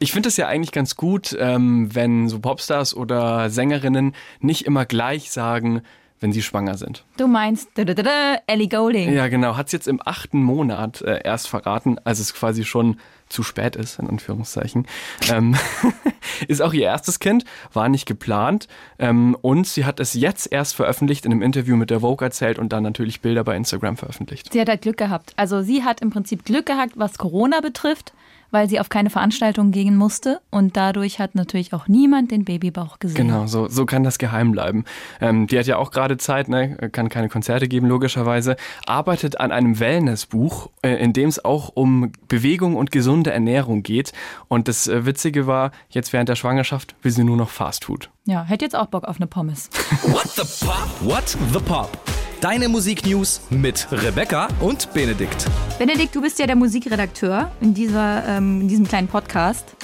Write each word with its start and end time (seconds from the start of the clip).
Ich 0.00 0.12
finde 0.12 0.28
es 0.28 0.36
ja 0.36 0.46
eigentlich 0.46 0.72
ganz 0.72 0.94
gut, 0.94 1.36
ähm, 1.38 1.92
wenn 1.92 2.28
so 2.28 2.38
Popstars 2.38 2.94
oder 2.94 3.50
Sängerinnen 3.50 4.14
nicht 4.40 4.64
immer 4.64 4.86
gleich 4.86 5.30
sagen, 5.30 5.82
wenn 6.20 6.32
sie 6.32 6.42
schwanger 6.42 6.76
sind. 6.76 7.04
Du 7.16 7.26
meinst 7.26 7.70
da, 7.74 7.84
da, 7.84 7.94
da, 7.94 8.38
Ellie 8.46 8.68
Golding. 8.68 9.12
Ja, 9.12 9.28
genau. 9.28 9.56
Hat 9.56 9.66
es 9.66 9.72
jetzt 9.72 9.88
im 9.88 10.00
achten 10.04 10.42
Monat 10.42 11.00
äh, 11.02 11.20
erst 11.24 11.48
verraten, 11.48 11.98
als 12.04 12.18
es 12.18 12.34
quasi 12.34 12.64
schon 12.64 12.98
zu 13.28 13.42
spät 13.42 13.76
ist, 13.76 13.98
in 13.98 14.08
Anführungszeichen. 14.08 14.86
Ähm, 15.30 15.56
ist 16.48 16.62
auch 16.62 16.72
ihr 16.72 16.84
erstes 16.84 17.18
Kind, 17.18 17.44
war 17.72 17.88
nicht 17.88 18.06
geplant. 18.06 18.68
Ähm, 18.98 19.36
und 19.42 19.66
sie 19.66 19.84
hat 19.84 20.00
es 20.00 20.14
jetzt 20.14 20.50
erst 20.50 20.74
veröffentlicht, 20.74 21.26
in 21.26 21.32
einem 21.32 21.42
Interview 21.42 21.76
mit 21.76 21.90
der 21.90 22.00
Vogue 22.00 22.24
erzählt 22.24 22.58
und 22.58 22.72
dann 22.72 22.82
natürlich 22.82 23.20
Bilder 23.20 23.44
bei 23.44 23.56
Instagram 23.56 23.96
veröffentlicht. 23.96 24.52
Sie 24.52 24.60
hat 24.60 24.68
halt 24.68 24.82
Glück 24.82 24.96
gehabt. 24.96 25.34
Also 25.36 25.62
sie 25.62 25.84
hat 25.84 26.00
im 26.00 26.10
Prinzip 26.10 26.44
Glück 26.44 26.66
gehabt, 26.66 26.92
was 26.96 27.18
Corona 27.18 27.60
betrifft 27.60 28.12
weil 28.50 28.68
sie 28.68 28.80
auf 28.80 28.88
keine 28.88 29.10
Veranstaltung 29.10 29.70
gehen 29.70 29.96
musste 29.96 30.40
und 30.50 30.76
dadurch 30.76 31.18
hat 31.18 31.34
natürlich 31.34 31.72
auch 31.74 31.88
niemand 31.88 32.30
den 32.30 32.44
Babybauch 32.44 32.98
gesehen. 32.98 33.28
Genau, 33.28 33.46
so, 33.46 33.68
so 33.68 33.86
kann 33.86 34.02
das 34.02 34.18
geheim 34.18 34.52
bleiben. 34.52 34.84
Ähm, 35.20 35.46
die 35.46 35.58
hat 35.58 35.66
ja 35.66 35.76
auch 35.76 35.90
gerade 35.90 36.16
Zeit, 36.16 36.48
ne? 36.48 36.76
kann 36.92 37.08
keine 37.08 37.28
Konzerte 37.28 37.68
geben, 37.68 37.86
logischerweise, 37.86 38.56
arbeitet 38.86 39.40
an 39.40 39.52
einem 39.52 39.78
Wellnessbuch, 39.80 40.70
äh, 40.82 40.94
in 40.94 41.12
dem 41.12 41.28
es 41.28 41.44
auch 41.44 41.70
um 41.74 42.12
Bewegung 42.28 42.76
und 42.76 42.90
gesunde 42.92 43.30
Ernährung 43.32 43.82
geht. 43.82 44.12
Und 44.48 44.68
das 44.68 44.86
äh, 44.86 45.06
Witzige 45.06 45.46
war, 45.46 45.72
jetzt 45.90 46.12
während 46.12 46.28
der 46.28 46.36
Schwangerschaft 46.36 46.94
will 47.02 47.12
sie 47.12 47.24
nur 47.24 47.36
noch 47.36 47.50
Fastfood. 47.50 48.10
Ja, 48.24 48.44
hätte 48.44 48.64
jetzt 48.64 48.76
auch 48.76 48.86
Bock 48.86 49.04
auf 49.04 49.16
eine 49.16 49.26
Pommes. 49.26 49.70
What 50.02 50.28
the 50.28 50.64
Pop? 50.64 50.88
What 51.00 51.28
the 51.52 51.60
Pop? 51.60 51.98
Deine 52.40 52.68
Musiknews 52.68 53.40
mit 53.50 53.88
Rebecca 53.90 54.46
und 54.60 54.92
Benedikt. 54.92 55.46
Benedikt, 55.76 56.14
du 56.14 56.22
bist 56.22 56.38
ja 56.38 56.46
der 56.46 56.54
Musikredakteur 56.54 57.50
in, 57.60 57.74
dieser, 57.74 58.24
ähm, 58.28 58.60
in 58.60 58.68
diesem 58.68 58.86
kleinen 58.86 59.08
Podcast. 59.08 59.74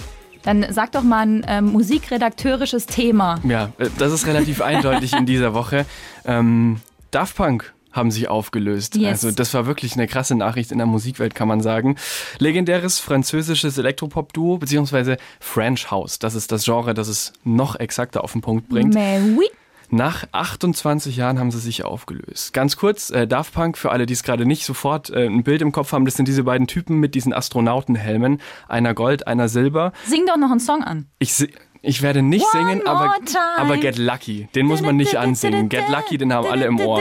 Dann 0.45 0.65
sag 0.71 0.93
doch 0.93 1.03
mal 1.03 1.27
ein 1.27 1.45
ähm, 1.49 1.73
musikredakteurisches 1.73 2.87
Thema. 2.87 3.41
Ja, 3.43 3.73
äh, 3.79 3.89
das 3.99 4.13
ist 4.13 4.29
relativ 4.29 4.61
eindeutig 4.63 5.15
in 5.15 5.27
dieser 5.27 5.53
Woche. 5.53 5.85
Ähm, 6.25 6.81
Daft 7.11 7.35
Punk 7.37 7.75
haben 7.91 8.13
sich 8.13 8.29
aufgelöst. 8.29 8.95
Yes. 8.95 9.25
Also 9.25 9.33
das 9.33 9.53
war 9.53 9.67
wirklich 9.67 9.95
eine 9.95 10.07
krasse 10.07 10.37
Nachricht 10.37 10.71
in 10.71 10.79
der 10.79 10.87
Musikwelt, 10.87 11.35
kann 11.35 11.49
man 11.49 11.61
sagen. 11.61 11.97
Legendäres 12.39 13.01
französisches 13.01 13.79
Elektropop-Duo, 13.79 14.59
beziehungsweise 14.59 15.17
French 15.41 15.91
House. 15.91 16.21
Das 16.21 16.37
ist 16.37 16.53
das 16.53 16.65
Genre, 16.65 16.95
das 16.95 17.09
es 17.09 17.33
noch 17.43 17.75
exakter 17.81 18.23
auf 18.23 18.31
den 18.31 18.43
Punkt 18.43 18.69
bringt. 18.69 18.95
Mais 18.95 19.21
oui. 19.37 19.49
Nach 19.91 20.25
28 20.33 21.17
Jahren 21.17 21.39
haben 21.39 21.51
sie 21.51 21.59
sich 21.59 21.85
aufgelöst. 21.85 22.53
Ganz 22.53 22.77
kurz, 22.77 23.11
äh, 23.11 23.27
Daft 23.27 23.55
Punk, 23.55 23.79
für 23.79 23.91
alle, 23.93 24.07
die 24.07 24.13
es 24.13 24.23
gerade 24.23 24.47
nicht 24.47 24.65
sofort 24.65 25.11
äh, 25.11 25.27
ein 25.27 25.45
Bild 25.45 25.63
im 25.63 25.73
Kopf 25.73 25.93
haben, 25.93 26.05
das 26.05 26.15
sind 26.15 26.27
diese 26.29 26.45
beiden 26.45 26.67
Typen 26.67 26.99
mit 26.99 27.15
diesen 27.15 27.33
Astronautenhelmen. 27.33 28.41
Einer 28.69 28.95
Gold, 28.95 29.27
einer 29.27 29.49
Silber. 29.49 29.93
Sing 30.07 30.27
doch 30.27 30.37
noch 30.37 30.51
einen 30.51 30.61
Song 30.61 30.83
an. 30.83 31.07
Ich, 31.19 31.47
ich 31.83 32.03
werde 32.03 32.23
nicht 32.23 32.47
One 32.55 32.67
singen, 32.67 32.87
aber, 32.87 33.15
aber 33.57 33.77
Get 33.77 33.99
Lucky, 33.99 34.49
den 34.55 34.67
muss 34.67 34.81
man 34.81 34.97
nicht 34.97 35.17
ansingen. 35.19 35.69
Get 35.69 35.89
Lucky, 35.89 36.19
den 36.19 36.33
haben 36.33 36.47
alle 36.47 36.67
im 36.67 36.81
Ohr. 36.81 37.01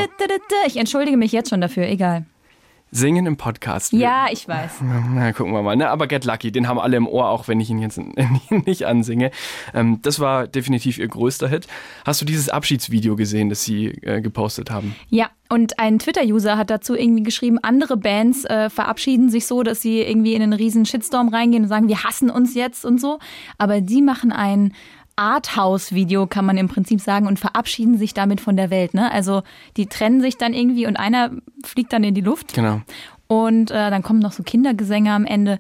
Ich 0.65 0.77
entschuldige 0.77 1.17
mich 1.17 1.31
jetzt 1.31 1.49
schon 1.49 1.61
dafür, 1.61 1.87
egal. 1.87 2.25
Singen 2.95 3.25
im 3.25 3.37
Podcast. 3.37 3.91
Ja, 3.91 4.27
ich 4.31 4.47
weiß. 4.47 4.81
Na, 5.15 5.33
gucken 5.33 5.51
wir 5.51 5.63
mal. 5.63 5.75
Ne? 5.75 5.89
Aber 5.89 6.05
Get 6.05 6.25
Lucky, 6.25 6.51
den 6.51 6.67
haben 6.67 6.79
alle 6.79 6.95
im 6.95 7.07
Ohr, 7.07 7.27
auch 7.27 7.47
wenn 7.47 7.59
ich 7.59 7.69
ihn 7.69 7.79
jetzt 7.79 7.99
nicht 8.49 8.85
ansinge. 8.85 9.31
Ähm, 9.73 9.99
das 10.03 10.19
war 10.19 10.47
definitiv 10.47 10.99
ihr 10.99 11.07
größter 11.07 11.47
Hit. 11.47 11.67
Hast 12.05 12.21
du 12.21 12.25
dieses 12.25 12.49
Abschiedsvideo 12.49 13.15
gesehen, 13.15 13.49
das 13.49 13.63
sie 13.63 13.87
äh, 13.87 14.21
gepostet 14.21 14.69
haben? 14.69 14.95
Ja, 15.09 15.31
und 15.49 15.79
ein 15.79 15.97
Twitter-User 15.97 16.55
hat 16.55 16.69
dazu 16.69 16.95
irgendwie 16.95 17.23
geschrieben, 17.23 17.57
andere 17.61 17.97
Bands 17.97 18.45
äh, 18.45 18.69
verabschieden 18.69 19.29
sich 19.29 19.47
so, 19.47 19.63
dass 19.63 19.81
sie 19.81 20.01
irgendwie 20.01 20.35
in 20.35 20.43
einen 20.43 20.53
riesen 20.53 20.85
Shitstorm 20.85 21.29
reingehen 21.29 21.63
und 21.63 21.69
sagen, 21.69 21.87
wir 21.87 22.03
hassen 22.03 22.29
uns 22.29 22.53
jetzt 22.53 22.85
und 22.85 23.01
so. 23.01 23.17
Aber 23.57 23.81
die 23.81 24.03
machen 24.03 24.31
ein 24.31 24.73
Arthouse-Video, 25.15 26.27
kann 26.27 26.45
man 26.45 26.57
im 26.57 26.67
Prinzip 26.67 27.01
sagen, 27.01 27.27
und 27.27 27.39
verabschieden 27.39 27.97
sich 27.97 28.13
damit 28.13 28.41
von 28.41 28.57
der 28.57 28.69
Welt. 28.69 28.93
Ne? 28.93 29.11
Also 29.11 29.43
die 29.77 29.87
trennen 29.87 30.21
sich 30.21 30.37
dann 30.37 30.53
irgendwie 30.53 30.87
und 30.87 30.97
einer 30.97 31.31
fliegt 31.63 31.93
dann 31.93 32.03
in 32.03 32.13
die 32.13 32.21
Luft. 32.21 32.53
Genau. 32.53 32.81
Und 33.27 33.71
äh, 33.71 33.89
dann 33.89 34.03
kommen 34.03 34.19
noch 34.19 34.31
so 34.31 34.43
Kindergesänge 34.43 35.11
am 35.11 35.25
Ende. 35.25 35.59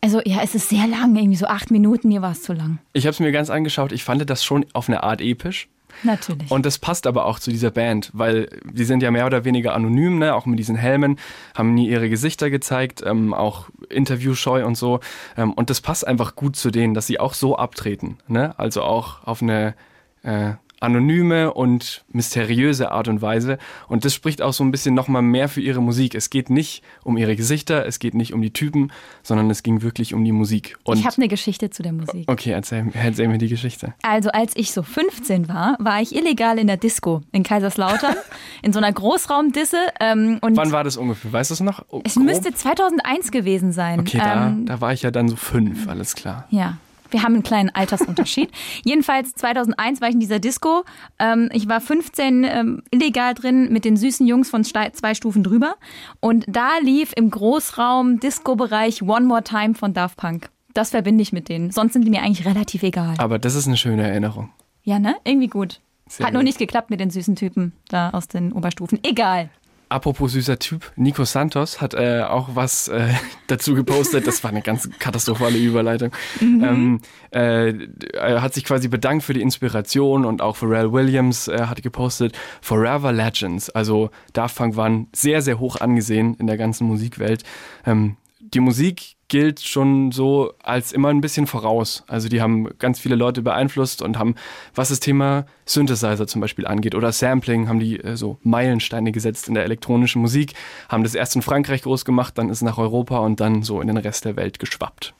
Also 0.00 0.20
ja, 0.24 0.38
es 0.42 0.54
ist 0.54 0.68
sehr 0.68 0.86
lang, 0.86 1.16
irgendwie 1.16 1.36
so 1.36 1.46
acht 1.46 1.70
Minuten, 1.70 2.08
mir 2.08 2.22
war 2.22 2.32
es 2.32 2.42
zu 2.42 2.52
lang. 2.52 2.78
Ich 2.92 3.06
habe 3.06 3.12
es 3.12 3.20
mir 3.20 3.32
ganz 3.32 3.50
angeschaut. 3.50 3.92
Ich 3.92 4.04
fand 4.04 4.28
das 4.28 4.44
schon 4.44 4.66
auf 4.72 4.88
eine 4.88 5.02
Art 5.02 5.20
episch. 5.20 5.68
Natürlich. 6.02 6.50
Und 6.50 6.66
das 6.66 6.78
passt 6.78 7.06
aber 7.06 7.24
auch 7.26 7.38
zu 7.38 7.50
dieser 7.50 7.70
Band, 7.70 8.10
weil 8.12 8.48
die 8.64 8.84
sind 8.84 9.02
ja 9.02 9.10
mehr 9.10 9.26
oder 9.26 9.44
weniger 9.44 9.74
anonym, 9.74 10.18
ne? 10.18 10.34
auch 10.34 10.46
mit 10.46 10.58
diesen 10.58 10.76
Helmen, 10.76 11.18
haben 11.54 11.74
nie 11.74 11.88
ihre 11.88 12.08
Gesichter 12.08 12.50
gezeigt, 12.50 13.02
ähm, 13.04 13.34
auch 13.34 13.68
interviewscheu 13.88 14.64
und 14.64 14.76
so. 14.76 15.00
Ähm, 15.36 15.52
und 15.52 15.70
das 15.70 15.80
passt 15.80 16.06
einfach 16.06 16.36
gut 16.36 16.56
zu 16.56 16.70
denen, 16.70 16.94
dass 16.94 17.06
sie 17.06 17.20
auch 17.20 17.34
so 17.34 17.56
abtreten. 17.56 18.18
Ne? 18.28 18.58
Also 18.58 18.82
auch 18.82 19.24
auf 19.24 19.42
eine 19.42 19.74
äh, 20.22 20.54
anonyme 20.80 21.52
und 21.52 22.04
mysteriöse 22.12 22.90
Art 22.90 23.08
und 23.08 23.22
Weise. 23.22 23.58
Und 23.88 24.04
das 24.04 24.14
spricht 24.14 24.42
auch 24.42 24.52
so 24.52 24.64
ein 24.64 24.70
bisschen 24.70 24.94
nochmal 24.94 25.22
mehr 25.22 25.48
für 25.48 25.60
ihre 25.60 25.80
Musik. 25.80 26.14
Es 26.14 26.30
geht 26.30 26.50
nicht 26.50 26.82
um 27.02 27.16
ihre 27.16 27.36
Gesichter, 27.36 27.86
es 27.86 27.98
geht 27.98 28.14
nicht 28.14 28.32
um 28.32 28.42
die 28.42 28.52
Typen, 28.52 28.92
sondern 29.22 29.50
es 29.50 29.62
ging 29.62 29.82
wirklich 29.82 30.14
um 30.14 30.24
die 30.24 30.32
Musik. 30.32 30.76
Und 30.84 30.98
ich 30.98 31.06
habe 31.06 31.16
eine 31.16 31.28
Geschichte 31.28 31.70
zu 31.70 31.82
der 31.82 31.92
Musik. 31.92 32.30
okay, 32.30 32.50
erzähl, 32.50 32.86
erzähl 32.94 33.28
mir 33.28 33.38
die 33.38 33.48
Geschichte. 33.48 33.94
Also 34.02 34.30
als 34.30 34.52
ich 34.56 34.72
so 34.72 34.82
15 34.82 35.48
war, 35.48 35.76
war 35.78 36.00
ich 36.00 36.14
illegal 36.14 36.58
in 36.58 36.66
der 36.66 36.76
Disco 36.76 37.22
in 37.32 37.42
Kaiserslautern, 37.42 38.14
in 38.62 38.72
so 38.72 38.78
einer 38.78 38.92
Großraumdisse. 38.92 39.78
Ähm, 40.00 40.38
und 40.42 40.56
Wann 40.56 40.72
war 40.72 40.84
das 40.84 40.96
ungefähr? 40.96 41.32
Weißt 41.32 41.50
du 41.50 41.54
es 41.54 41.60
noch? 41.60 41.84
es 42.04 42.14
Grob? 42.14 42.24
müsste 42.24 42.52
2001 42.52 43.30
gewesen 43.30 43.72
sein. 43.72 44.00
Okay, 44.00 44.18
da, 44.18 44.48
ähm, 44.48 44.66
da 44.66 44.80
war 44.80 44.92
ich 44.92 45.02
ja 45.02 45.10
dann 45.10 45.28
so 45.28 45.36
fünf, 45.36 45.88
alles 45.88 46.14
klar. 46.14 46.46
Ja. 46.50 46.78
Wir 47.10 47.22
haben 47.22 47.34
einen 47.34 47.42
kleinen 47.42 47.70
Altersunterschied. 47.70 48.50
Jedenfalls 48.84 49.34
2001 49.34 50.00
war 50.00 50.08
ich 50.08 50.14
in 50.14 50.20
dieser 50.20 50.38
Disco. 50.38 50.84
Ähm, 51.18 51.48
ich 51.52 51.68
war 51.68 51.80
15 51.80 52.44
ähm, 52.44 52.82
illegal 52.90 53.34
drin 53.34 53.72
mit 53.72 53.84
den 53.84 53.96
süßen 53.96 54.26
Jungs 54.26 54.50
von 54.50 54.64
zwei 54.64 55.14
Stufen 55.14 55.42
drüber. 55.42 55.76
Und 56.20 56.44
da 56.48 56.78
lief 56.82 57.12
im 57.16 57.30
Großraum 57.30 58.20
Disco-Bereich 58.20 59.02
One 59.02 59.26
More 59.26 59.42
Time 59.42 59.74
von 59.74 59.92
Daft 59.92 60.16
Punk. 60.16 60.50
Das 60.74 60.90
verbinde 60.90 61.22
ich 61.22 61.32
mit 61.32 61.48
denen. 61.48 61.70
Sonst 61.70 61.94
sind 61.94 62.04
die 62.04 62.10
mir 62.10 62.22
eigentlich 62.22 62.46
relativ 62.46 62.82
egal. 62.82 63.14
Aber 63.18 63.38
das 63.38 63.54
ist 63.54 63.66
eine 63.66 63.76
schöne 63.76 64.06
Erinnerung. 64.06 64.50
Ja, 64.82 64.98
ne? 64.98 65.16
Irgendwie 65.24 65.48
gut. 65.48 65.80
Sehr 66.06 66.26
Hat 66.26 66.34
nur 66.34 66.42
gut. 66.42 66.46
nicht 66.46 66.58
geklappt 66.58 66.90
mit 66.90 67.00
den 67.00 67.10
süßen 67.10 67.34
Typen 67.34 67.72
da 67.88 68.10
aus 68.10 68.28
den 68.28 68.52
Oberstufen. 68.52 69.00
Egal. 69.02 69.50
Apropos 69.88 70.32
süßer 70.32 70.58
Typ, 70.58 70.90
Nico 70.96 71.24
Santos 71.24 71.80
hat 71.80 71.94
äh, 71.94 72.22
auch 72.22 72.50
was 72.54 72.88
äh, 72.88 73.08
dazu 73.46 73.74
gepostet. 73.74 74.26
Das 74.26 74.42
war 74.42 74.50
eine 74.50 74.62
ganz 74.62 74.90
katastrophale 74.98 75.58
Überleitung. 75.58 76.10
Ähm, 76.40 77.00
äh, 77.30 77.72
er 78.14 78.42
hat 78.42 78.54
sich 78.54 78.64
quasi 78.64 78.88
bedankt 78.88 79.22
für 79.22 79.32
die 79.32 79.42
Inspiration 79.42 80.24
und 80.24 80.42
auch 80.42 80.56
Pharrell 80.56 80.92
Williams 80.92 81.46
äh, 81.46 81.66
hat 81.66 81.82
gepostet 81.82 82.36
Forever 82.60 83.12
Legends. 83.12 83.70
Also 83.70 84.10
Daft 84.32 84.56
Punk 84.56 84.76
waren 84.76 85.06
sehr, 85.14 85.40
sehr 85.40 85.60
hoch 85.60 85.76
angesehen 85.76 86.34
in 86.34 86.48
der 86.48 86.56
ganzen 86.56 86.86
Musikwelt. 86.86 87.44
Ähm, 87.84 88.16
die 88.40 88.60
Musik 88.60 89.15
gilt 89.28 89.60
schon 89.60 90.12
so 90.12 90.52
als 90.62 90.92
immer 90.92 91.08
ein 91.08 91.20
bisschen 91.20 91.46
voraus. 91.46 92.04
Also 92.06 92.28
die 92.28 92.40
haben 92.40 92.68
ganz 92.78 92.98
viele 93.00 93.16
Leute 93.16 93.42
beeinflusst 93.42 94.02
und 94.02 94.18
haben, 94.18 94.36
was 94.74 94.90
das 94.90 95.00
Thema 95.00 95.46
Synthesizer 95.64 96.26
zum 96.26 96.40
Beispiel 96.40 96.66
angeht 96.66 96.94
oder 96.94 97.10
Sampling, 97.10 97.68
haben 97.68 97.80
die 97.80 97.98
äh, 97.98 98.16
so 98.16 98.38
Meilensteine 98.42 99.10
gesetzt 99.12 99.48
in 99.48 99.54
der 99.54 99.64
elektronischen 99.64 100.22
Musik, 100.22 100.54
haben 100.88 101.02
das 101.02 101.14
erst 101.14 101.34
in 101.34 101.42
Frankreich 101.42 101.82
groß 101.82 102.04
gemacht, 102.04 102.38
dann 102.38 102.50
ist 102.50 102.62
nach 102.62 102.78
Europa 102.78 103.18
und 103.18 103.40
dann 103.40 103.62
so 103.62 103.80
in 103.80 103.88
den 103.88 103.96
Rest 103.96 104.24
der 104.24 104.36
Welt 104.36 104.58
geschwappt. 104.58 105.12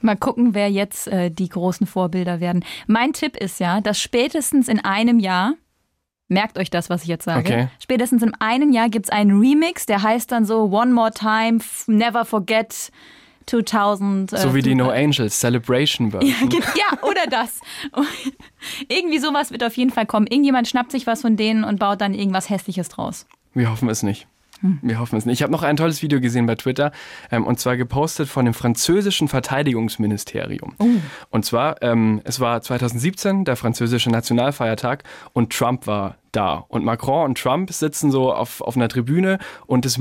Mal 0.00 0.16
gucken, 0.16 0.54
wer 0.54 0.70
jetzt 0.70 1.08
äh, 1.08 1.28
die 1.28 1.48
großen 1.48 1.86
Vorbilder 1.86 2.38
werden. 2.38 2.64
Mein 2.86 3.12
Tipp 3.12 3.36
ist 3.36 3.58
ja, 3.58 3.80
dass 3.80 4.00
spätestens 4.00 4.68
in 4.68 4.78
einem 4.84 5.18
Jahr, 5.18 5.54
merkt 6.28 6.58
euch 6.58 6.70
das, 6.70 6.88
was 6.88 7.02
ich 7.02 7.08
jetzt 7.08 7.24
sage, 7.24 7.40
Okay. 7.40 7.68
spätestens 7.80 8.22
in 8.22 8.32
einem 8.38 8.70
Jahr 8.70 8.88
gibt 8.90 9.06
es 9.06 9.10
einen 9.10 9.40
Remix, 9.40 9.86
der 9.86 10.02
heißt 10.02 10.30
dann 10.30 10.44
so 10.44 10.70
One 10.70 10.92
More 10.92 11.10
Time, 11.10 11.58
Never 11.88 12.24
Forget 12.24 12.92
2000. 13.48 14.32
äh, 14.32 14.36
So 14.38 14.54
wie 14.54 14.62
die 14.62 14.74
No 14.74 14.90
äh, 14.90 15.04
Angels 15.04 15.40
Celebration 15.40 16.10
Version. 16.10 16.50
ja, 16.50 16.58
ja, 16.76 17.02
oder 17.02 17.26
das. 17.30 17.60
Irgendwie 18.88 19.18
sowas 19.18 19.50
wird 19.50 19.64
auf 19.64 19.76
jeden 19.76 19.90
Fall 19.90 20.06
kommen. 20.06 20.26
Irgendjemand 20.26 20.68
schnappt 20.68 20.92
sich 20.92 21.06
was 21.06 21.22
von 21.22 21.36
denen 21.36 21.64
und 21.64 21.78
baut 21.78 22.00
dann 22.00 22.14
irgendwas 22.14 22.50
Hässliches 22.50 22.88
draus. 22.88 23.26
Wir 23.54 23.70
hoffen 23.70 23.88
es 23.88 24.02
nicht. 24.02 24.26
Wir 24.82 24.98
hoffen 24.98 25.16
es 25.16 25.24
nicht. 25.24 25.34
Ich 25.38 25.42
habe 25.42 25.52
noch 25.52 25.62
ein 25.62 25.76
tolles 25.76 26.02
Video 26.02 26.20
gesehen 26.20 26.46
bei 26.46 26.56
Twitter 26.56 26.90
ähm, 27.30 27.46
und 27.46 27.60
zwar 27.60 27.76
gepostet 27.76 28.28
von 28.28 28.44
dem 28.44 28.54
französischen 28.54 29.28
Verteidigungsministerium. 29.28 30.74
Und 31.30 31.44
zwar, 31.44 31.80
ähm, 31.82 32.20
es 32.24 32.40
war 32.40 32.60
2017 32.60 33.44
der 33.44 33.54
französische 33.54 34.10
Nationalfeiertag 34.10 35.04
und 35.32 35.52
Trump 35.52 35.86
war 35.86 36.16
da. 36.32 36.64
Und 36.68 36.84
Macron 36.84 37.24
und 37.26 37.38
Trump 37.38 37.72
sitzen 37.72 38.10
so 38.10 38.32
auf, 38.32 38.60
auf 38.60 38.76
einer 38.76 38.88
Tribüne 38.88 39.38
und 39.66 39.84
das 39.84 39.96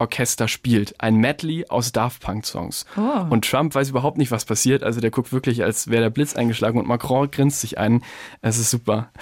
Militärorchester 0.00 0.48
spielt 0.48 0.98
ein 1.00 1.16
Medley 1.16 1.66
aus 1.68 1.92
Daft 1.92 2.22
Punk 2.22 2.46
Songs. 2.46 2.86
Oh. 2.96 3.26
Und 3.28 3.44
Trump 3.48 3.74
weiß 3.74 3.90
überhaupt 3.90 4.18
nicht, 4.18 4.30
was 4.30 4.44
passiert. 4.44 4.82
Also 4.82 5.00
der 5.00 5.10
guckt 5.10 5.32
wirklich, 5.32 5.62
als 5.62 5.88
wäre 5.88 6.02
der 6.02 6.10
Blitz 6.10 6.34
eingeschlagen 6.36 6.78
und 6.78 6.88
Macron 6.88 7.30
grinst 7.30 7.60
sich 7.60 7.78
ein. 7.78 8.02
Es 8.40 8.58
ist 8.58 8.70
super. 8.70 9.10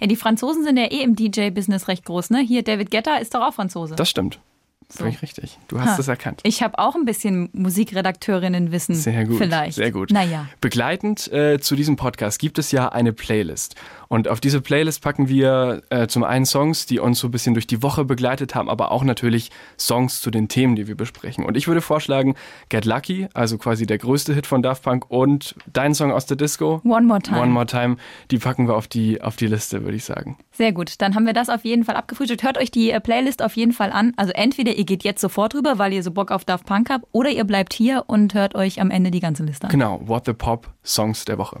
Ja, 0.00 0.08
die 0.08 0.16
Franzosen 0.16 0.62
sind 0.62 0.76
ja 0.76 0.84
eh 0.90 1.02
im 1.02 1.16
DJ-Business 1.16 1.88
recht 1.88 2.04
groß, 2.04 2.28
ne? 2.28 2.40
Hier, 2.40 2.62
David 2.62 2.90
Guetta 2.90 3.16
ist 3.16 3.34
doch 3.34 3.40
auch 3.40 3.54
Franzose. 3.54 3.94
Das 3.94 4.10
stimmt. 4.10 4.40
So. 4.88 4.98
Völlig 5.04 5.22
richtig. 5.22 5.58
Du 5.68 5.80
hast 5.80 5.96
Ha. 5.96 6.00
es 6.00 6.08
erkannt. 6.08 6.40
Ich 6.42 6.62
habe 6.62 6.78
auch 6.78 6.94
ein 6.96 7.06
bisschen 7.06 7.48
Musikredakteurinnenwissen. 7.52 8.94
Sehr 8.94 9.24
gut. 9.24 9.38
Vielleicht. 9.38 9.76
Sehr 9.76 9.92
gut. 9.92 10.10
Naja. 10.10 10.48
Begleitend 10.60 11.32
äh, 11.32 11.58
zu 11.60 11.76
diesem 11.76 11.96
Podcast 11.96 12.38
gibt 12.38 12.58
es 12.58 12.72
ja 12.72 12.88
eine 12.90 13.12
Playlist. 13.14 13.74
Und 14.08 14.28
auf 14.28 14.40
diese 14.40 14.60
Playlist 14.60 15.02
packen 15.02 15.28
wir 15.28 15.82
äh, 15.90 16.06
zum 16.06 16.24
einen 16.24 16.46
Songs, 16.46 16.86
die 16.86 16.98
uns 16.98 17.18
so 17.18 17.28
ein 17.28 17.30
bisschen 17.30 17.54
durch 17.54 17.66
die 17.66 17.82
Woche 17.82 18.04
begleitet 18.04 18.54
haben, 18.54 18.68
aber 18.68 18.92
auch 18.92 19.04
natürlich 19.04 19.50
Songs 19.78 20.20
zu 20.20 20.30
den 20.30 20.48
Themen, 20.48 20.76
die 20.76 20.86
wir 20.86 20.96
besprechen. 20.96 21.44
Und 21.44 21.56
ich 21.56 21.66
würde 21.68 21.80
vorschlagen, 21.80 22.34
Get 22.68 22.84
Lucky, 22.84 23.28
also 23.34 23.58
quasi 23.58 23.86
der 23.86 23.98
größte 23.98 24.34
Hit 24.34 24.46
von 24.46 24.62
Daft 24.62 24.82
Punk 24.82 25.10
und 25.10 25.54
dein 25.72 25.94
Song 25.94 26.12
aus 26.12 26.26
der 26.26 26.36
Disco. 26.36 26.80
One 26.84 27.06
More 27.06 27.20
Time. 27.20 27.40
One 27.40 27.50
More 27.50 27.66
Time, 27.66 27.96
die 28.30 28.38
packen 28.38 28.68
wir 28.68 28.76
auf 28.76 28.88
die, 28.88 29.20
auf 29.22 29.36
die 29.36 29.46
Liste, 29.46 29.82
würde 29.84 29.96
ich 29.96 30.04
sagen. 30.04 30.38
Sehr 30.52 30.72
gut, 30.72 31.00
dann 31.00 31.14
haben 31.14 31.26
wir 31.26 31.32
das 31.32 31.48
auf 31.48 31.64
jeden 31.64 31.84
Fall 31.84 31.96
abgefrühstückt. 31.96 32.42
Hört 32.42 32.58
euch 32.58 32.70
die 32.70 32.90
äh, 32.90 33.00
Playlist 33.00 33.42
auf 33.42 33.56
jeden 33.56 33.72
Fall 33.72 33.92
an. 33.92 34.12
Also 34.16 34.32
entweder 34.32 34.74
ihr 34.74 34.84
geht 34.84 35.04
jetzt 35.04 35.20
sofort 35.20 35.54
rüber, 35.54 35.78
weil 35.78 35.92
ihr 35.92 36.02
so 36.02 36.10
Bock 36.10 36.30
auf 36.30 36.44
Daft 36.44 36.66
Punk 36.66 36.90
habt, 36.90 37.06
oder 37.12 37.30
ihr 37.30 37.44
bleibt 37.44 37.72
hier 37.72 38.04
und 38.06 38.34
hört 38.34 38.54
euch 38.54 38.80
am 38.80 38.90
Ende 38.90 39.10
die 39.10 39.20
ganze 39.20 39.44
Liste 39.44 39.66
an. 39.66 39.70
Genau, 39.70 40.00
What 40.04 40.26
the 40.26 40.32
Pop 40.32 40.68
Songs 40.84 41.24
der 41.24 41.38
Woche. 41.38 41.60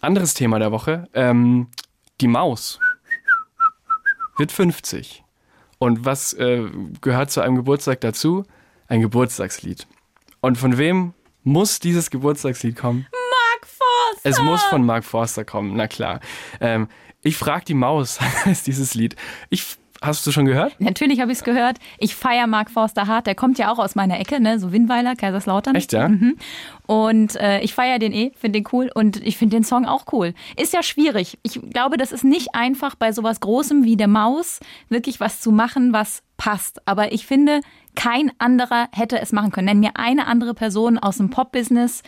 Anderes 0.00 0.32
Thema 0.32 0.58
der 0.58 0.72
Woche, 0.72 1.08
ähm, 1.12 1.68
die 2.20 2.28
Maus 2.28 2.80
wird 4.38 4.50
50. 4.50 5.24
Und 5.78 6.04
was 6.04 6.32
äh, 6.32 6.70
gehört 7.00 7.30
zu 7.30 7.42
einem 7.42 7.56
Geburtstag 7.56 8.00
dazu? 8.00 8.44
Ein 8.88 9.02
Geburtstagslied. 9.02 9.86
Und 10.40 10.56
von 10.56 10.78
wem 10.78 11.12
muss 11.42 11.80
dieses 11.80 12.10
Geburtstagslied 12.10 12.76
kommen? 12.76 13.06
Mark 13.10 13.66
Forster! 13.66 14.28
Es 14.28 14.40
muss 14.40 14.62
von 14.64 14.84
Mark 14.84 15.04
Forster 15.04 15.44
kommen, 15.44 15.76
na 15.76 15.86
klar. 15.86 16.20
Ähm, 16.60 16.88
ich 17.22 17.36
frag 17.36 17.66
die 17.66 17.74
Maus, 17.74 18.20
heißt 18.44 18.66
dieses 18.66 18.94
Lied. 18.94 19.16
Ich, 19.50 19.76
hast 20.02 20.26
du 20.26 20.32
schon 20.32 20.46
gehört? 20.46 20.74
Natürlich 20.78 21.20
habe 21.20 21.32
ich 21.32 21.38
es 21.38 21.44
gehört. 21.44 21.78
Ich 21.98 22.14
feiere 22.14 22.46
Mark 22.46 22.70
Forster 22.70 23.06
hart. 23.06 23.26
Der 23.26 23.34
kommt 23.34 23.58
ja 23.58 23.72
auch 23.72 23.78
aus 23.78 23.94
meiner 23.94 24.18
Ecke, 24.18 24.40
ne? 24.40 24.58
so 24.58 24.72
Winnweiler, 24.72 25.14
Kaiserslautern. 25.16 25.74
Echt, 25.74 25.92
ja? 25.92 26.10
Und 26.86 27.36
äh, 27.36 27.60
ich 27.60 27.74
feiere 27.74 27.98
den 27.98 28.12
eh, 28.12 28.32
finde 28.36 28.60
den 28.60 28.68
cool 28.72 28.90
und 28.94 29.24
ich 29.24 29.36
finde 29.36 29.56
den 29.56 29.64
Song 29.64 29.86
auch 29.86 30.06
cool. 30.12 30.34
Ist 30.56 30.72
ja 30.72 30.82
schwierig. 30.82 31.38
Ich 31.42 31.60
glaube, 31.70 31.96
das 31.96 32.12
ist 32.12 32.24
nicht 32.24 32.54
einfach 32.54 32.94
bei 32.94 33.12
sowas 33.12 33.40
Großem 33.40 33.84
wie 33.84 33.96
der 33.96 34.08
Maus 34.08 34.60
wirklich 34.88 35.20
was 35.20 35.40
zu 35.40 35.52
machen, 35.52 35.92
was 35.92 36.22
passt. 36.36 36.86
Aber 36.86 37.12
ich 37.12 37.26
finde, 37.26 37.60
kein 37.94 38.32
anderer 38.38 38.88
hätte 38.92 39.20
es 39.20 39.32
machen 39.32 39.52
können. 39.52 39.66
Nenn 39.66 39.80
mir 39.80 39.92
eine 39.94 40.26
andere 40.26 40.54
Person 40.54 40.98
aus 40.98 41.18
dem 41.18 41.30
Pop-Business, 41.30 42.02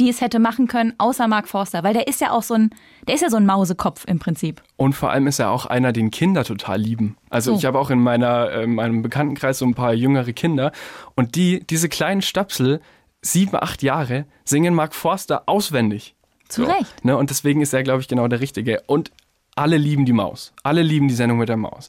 die 0.00 0.08
es 0.08 0.20
hätte 0.20 0.38
machen 0.38 0.66
können, 0.66 0.92
außer 0.98 1.28
Mark 1.28 1.48
Forster. 1.48 1.84
Weil 1.84 1.94
der 1.94 2.08
ist 2.08 2.20
ja 2.20 2.32
auch 2.32 2.42
so 2.42 2.54
ein, 2.54 2.70
der 3.06 3.14
ist 3.14 3.20
ja 3.20 3.30
so 3.30 3.36
ein 3.36 3.46
Mausekopf 3.46 4.04
im 4.06 4.18
Prinzip. 4.18 4.62
Und 4.76 4.94
vor 4.94 5.10
allem 5.10 5.26
ist 5.26 5.38
er 5.38 5.50
auch 5.50 5.66
einer, 5.66 5.92
den 5.92 6.10
Kinder 6.10 6.44
total 6.44 6.80
lieben. 6.80 7.16
Also 7.30 7.52
So. 7.52 7.58
ich 7.58 7.64
habe 7.64 7.78
auch 7.78 7.90
in 7.90 8.00
meiner, 8.00 8.50
äh, 8.50 8.66
meinem 8.66 9.02
Bekanntenkreis 9.02 9.58
so 9.58 9.66
ein 9.66 9.74
paar 9.74 9.94
jüngere 9.94 10.32
Kinder 10.32 10.72
und 11.14 11.36
die, 11.36 11.64
diese 11.66 11.88
kleinen 11.88 12.22
Stapsel, 12.22 12.80
sieben, 13.22 13.56
acht 13.56 13.82
Jahre, 13.82 14.26
singen 14.44 14.74
Mark 14.74 14.94
Forster 14.94 15.44
auswendig. 15.46 16.14
Zu 16.48 16.64
Recht. 16.64 17.04
Ne? 17.04 17.16
Und 17.16 17.30
deswegen 17.30 17.60
ist 17.62 17.72
er, 17.72 17.82
glaube 17.82 18.00
ich, 18.00 18.08
genau 18.08 18.28
der 18.28 18.40
Richtige. 18.40 18.82
Und 18.86 19.10
alle 19.56 19.76
lieben 19.76 20.04
die 20.04 20.12
Maus. 20.12 20.52
Alle 20.62 20.82
lieben 20.82 21.08
die 21.08 21.14
Sendung 21.14 21.38
mit 21.38 21.48
der 21.48 21.56
Maus. 21.56 21.88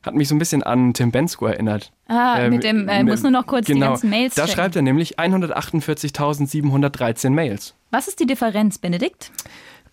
Hat 0.01 0.15
mich 0.15 0.27
so 0.27 0.33
ein 0.35 0.39
bisschen 0.39 0.63
an 0.63 0.93
Tim 0.93 1.11
Bensko 1.11 1.45
erinnert. 1.45 1.91
Ah, 2.07 2.49
mit 2.49 2.63
dem, 2.63 2.89
äh, 2.89 3.03
muss 3.03 3.21
nur 3.21 3.31
noch 3.31 3.45
kurz 3.45 3.67
die 3.67 3.73
genau, 3.73 3.89
ganzen 3.91 4.09
Mails 4.09 4.33
Da 4.35 4.41
checken. 4.43 4.55
schreibt 4.55 4.75
er 4.75 4.81
nämlich 4.81 5.19
148.713 5.19 7.29
Mails. 7.29 7.75
Was 7.91 8.07
ist 8.07 8.19
die 8.19 8.25
Differenz, 8.25 8.79
Benedikt? 8.79 9.31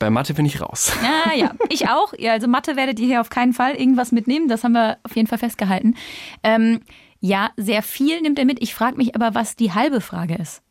Bei 0.00 0.08
Mathe 0.08 0.32
bin 0.32 0.46
ich 0.46 0.62
raus. 0.62 0.92
Ja, 1.02 1.34
ja, 1.34 1.52
ich 1.68 1.88
auch. 1.88 2.14
Ja, 2.18 2.32
also 2.32 2.48
Mathe 2.48 2.74
werdet 2.74 2.98
ihr 2.98 3.06
hier 3.06 3.20
auf 3.20 3.28
keinen 3.28 3.52
Fall 3.52 3.74
irgendwas 3.74 4.12
mitnehmen. 4.12 4.48
Das 4.48 4.64
haben 4.64 4.72
wir 4.72 4.96
auf 5.02 5.14
jeden 5.14 5.28
Fall 5.28 5.38
festgehalten. 5.38 5.94
Ähm, 6.42 6.80
ja, 7.20 7.50
sehr 7.58 7.82
viel 7.82 8.22
nimmt 8.22 8.38
er 8.38 8.46
mit. 8.46 8.62
Ich 8.62 8.74
frage 8.74 8.96
mich 8.96 9.14
aber, 9.14 9.34
was 9.34 9.56
die 9.56 9.72
halbe 9.72 10.00
Frage 10.00 10.36
ist. 10.36 10.62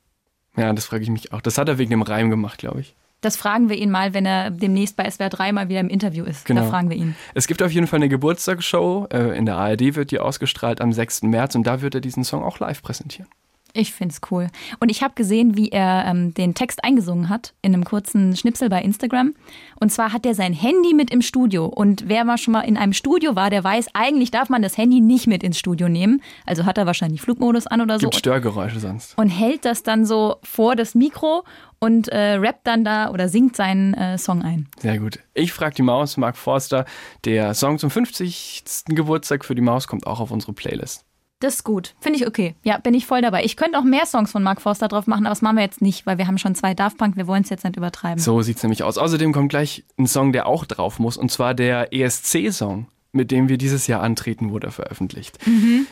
Ja, 0.57 0.73
das 0.73 0.85
frage 0.85 1.03
ich 1.03 1.11
mich 1.11 1.31
auch. 1.31 1.41
Das 1.41 1.59
hat 1.59 1.69
er 1.69 1.77
wegen 1.77 1.91
dem 1.91 2.01
Reim 2.01 2.31
gemacht, 2.31 2.57
glaube 2.57 2.81
ich. 2.81 2.95
Das 3.21 3.35
fragen 3.35 3.69
wir 3.69 3.77
ihn 3.77 3.91
mal, 3.91 4.15
wenn 4.15 4.25
er 4.25 4.49
demnächst 4.49 4.95
bei 4.95 5.07
SWR 5.07 5.29
3 5.29 5.51
mal 5.51 5.69
wieder 5.69 5.81
im 5.81 5.89
Interview 5.89 6.25
ist. 6.25 6.45
Genau. 6.45 6.61
Da 6.63 6.69
fragen 6.69 6.89
wir 6.89 6.97
ihn. 6.97 7.15
Es 7.35 7.45
gibt 7.45 7.61
auf 7.61 7.71
jeden 7.71 7.85
Fall 7.85 7.97
eine 7.97 8.09
Geburtstagsshow. 8.09 9.07
Äh, 9.11 9.37
in 9.37 9.45
der 9.45 9.57
ARD 9.57 9.95
wird 9.95 10.09
die 10.09 10.17
ausgestrahlt 10.17 10.81
am 10.81 10.91
6. 10.91 11.23
März 11.23 11.53
und 11.53 11.67
da 11.67 11.81
wird 11.81 11.93
er 11.93 12.01
diesen 12.01 12.23
Song 12.23 12.43
auch 12.43 12.59
live 12.59 12.81
präsentieren. 12.81 13.29
Ich 13.73 13.93
find's 13.93 14.21
cool. 14.31 14.47
Und 14.79 14.89
ich 14.89 15.03
habe 15.03 15.13
gesehen, 15.15 15.55
wie 15.55 15.69
er 15.69 16.05
ähm, 16.07 16.33
den 16.33 16.55
Text 16.55 16.83
eingesungen 16.83 17.29
hat 17.29 17.53
in 17.61 17.73
einem 17.73 17.83
kurzen 17.83 18.35
Schnipsel 18.35 18.69
bei 18.69 18.81
Instagram. 18.81 19.35
Und 19.79 19.91
zwar 19.91 20.11
hat 20.13 20.25
er 20.25 20.35
sein 20.35 20.53
Handy 20.53 20.93
mit 20.93 21.11
im 21.11 21.21
Studio. 21.21 21.65
Und 21.65 22.07
wer 22.07 22.25
mal 22.25 22.37
schon 22.37 22.53
mal 22.53 22.61
in 22.61 22.77
einem 22.77 22.93
Studio 22.93 23.35
war, 23.35 23.49
der 23.49 23.63
weiß, 23.63 23.87
eigentlich 23.93 24.31
darf 24.31 24.49
man 24.49 24.61
das 24.61 24.77
Handy 24.77 25.01
nicht 25.01 25.27
mit 25.27 25.43
ins 25.43 25.59
Studio 25.59 25.89
nehmen. 25.89 26.21
Also 26.45 26.65
hat 26.65 26.77
er 26.77 26.85
wahrscheinlich 26.85 27.21
Flugmodus 27.21 27.67
an 27.67 27.81
oder 27.81 27.99
so. 27.99 28.07
Gibt 28.07 28.15
Störgeräusche 28.15 28.79
sonst. 28.79 29.17
und 29.17 29.29
hält 29.29 29.65
das 29.65 29.83
dann 29.83 30.05
so 30.05 30.37
vor 30.43 30.75
das 30.75 30.95
Mikro 30.95 31.43
und 31.79 32.09
äh, 32.09 32.33
rappt 32.33 32.67
dann 32.67 32.83
da 32.83 33.09
oder 33.11 33.29
singt 33.29 33.55
seinen 33.55 33.93
äh, 33.93 34.17
Song 34.17 34.41
ein. 34.41 34.67
Sehr 34.79 34.99
gut. 34.99 35.19
Ich 35.33 35.53
frag 35.53 35.75
die 35.75 35.81
Maus, 35.81 36.17
Mark 36.17 36.37
Forster. 36.37 36.85
Der 37.25 37.53
Song 37.53 37.79
zum 37.79 37.89
50. 37.89 38.63
Geburtstag 38.87 39.45
für 39.45 39.55
die 39.55 39.61
Maus 39.61 39.87
kommt 39.87 40.05
auch 40.05 40.19
auf 40.19 40.31
unsere 40.31 40.53
Playlist. 40.53 41.05
Das 41.39 41.55
ist 41.55 41.63
gut. 41.63 41.95
Finde 42.01 42.19
ich 42.19 42.27
okay. 42.27 42.55
Ja, 42.63 42.77
bin 42.79 42.93
ich 42.93 43.05
voll 43.05 43.21
dabei. 43.21 43.45
Ich 43.45 43.55
könnte 43.55 43.79
auch 43.79 43.83
mehr 43.83 44.05
Songs 44.05 44.31
von 44.31 44.43
Mark 44.43 44.61
Forster 44.61 44.89
drauf 44.89 45.07
machen, 45.07 45.25
aber 45.25 45.31
das 45.31 45.41
machen 45.41 45.55
wir 45.55 45.63
jetzt 45.63 45.81
nicht, 45.81 46.05
weil 46.05 46.17
wir 46.17 46.27
haben 46.27 46.37
schon 46.37 46.53
zwei 46.53 46.73
Daft 46.73 46.97
Punk. 46.97 47.15
Wir 47.15 47.27
wollen 47.27 47.43
es 47.43 47.49
jetzt 47.49 47.63
nicht 47.63 47.77
übertreiben. 47.77 48.19
So 48.19 48.41
sieht's 48.41 48.61
nämlich 48.61 48.83
aus. 48.83 48.97
Außerdem 48.97 49.31
kommt 49.31 49.49
gleich 49.49 49.85
ein 49.97 50.05
Song, 50.05 50.33
der 50.33 50.47
auch 50.47 50.65
drauf 50.65 50.99
muss, 50.99 51.15
und 51.15 51.31
zwar 51.31 51.53
der 51.53 51.93
ESC-Song, 51.93 52.87
mit 53.13 53.31
dem 53.31 53.47
wir 53.47 53.57
dieses 53.57 53.87
Jahr 53.87 54.01
antreten, 54.01 54.51
wurde 54.51 54.69
veröffentlicht. 54.69 55.39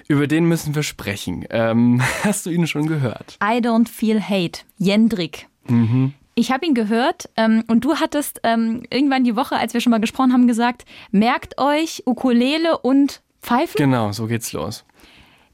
Über 0.07 0.27
den 0.27 0.45
müssen 0.45 0.75
wir 0.75 0.83
sprechen. 0.83 1.45
Ähm, 1.49 2.01
hast 2.23 2.45
du 2.45 2.49
ihn 2.49 2.67
schon 2.67 2.87
gehört? 2.87 3.37
I 3.41 3.59
Don't 3.59 3.87
Feel 3.87 4.21
Hate. 4.21 4.61
Jendrik. 4.77 5.47
Ich 6.35 6.51
habe 6.51 6.65
ihn 6.65 6.73
gehört 6.73 7.29
ähm, 7.37 7.63
und 7.67 7.83
du 7.85 7.95
hattest 7.95 8.41
ähm, 8.43 8.83
irgendwann 8.89 9.23
die 9.23 9.35
Woche, 9.35 9.55
als 9.55 9.73
wir 9.73 9.81
schon 9.81 9.91
mal 9.91 9.99
gesprochen 9.99 10.33
haben, 10.33 10.47
gesagt, 10.47 10.85
merkt 11.11 11.57
euch 11.57 12.03
Ukulele 12.05 12.77
und 12.77 13.21
Pfeifen. 13.41 13.77
Genau, 13.77 14.11
so 14.11 14.27
geht's 14.27 14.53
los. 14.53 14.85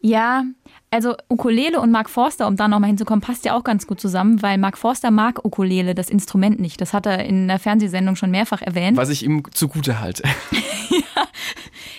Ja, 0.06 0.44
also 0.92 1.16
Ukulele 1.30 1.80
und 1.80 1.90
Mark 1.92 2.10
Forster, 2.10 2.46
um 2.48 2.58
da 2.58 2.68
nochmal 2.68 2.90
hinzukommen, 2.90 3.22
passt 3.22 3.46
ja 3.46 3.56
auch 3.56 3.64
ganz 3.64 3.88
gut 3.88 4.02
zusammen, 4.02 4.42
weil 4.42 4.58
Mark 4.58 4.78
Forster 4.78 5.12
mag 5.12 5.44
Ukulele, 5.46 5.96
das 5.96 6.10
Instrument 6.10 6.60
nicht. 6.60 6.82
Das 6.82 6.92
hat 6.94 7.06
er 7.06 7.24
in 7.26 7.48
der 7.48 7.58
Fernsehsendung 7.58 8.18
schon 8.18 8.30
mehrfach 8.30 8.62
erwähnt. 8.62 8.98
Was 8.98 9.08
ich 9.10 9.24
ihm 9.24 9.44
zugute 9.54 10.00
halte. 10.02 10.24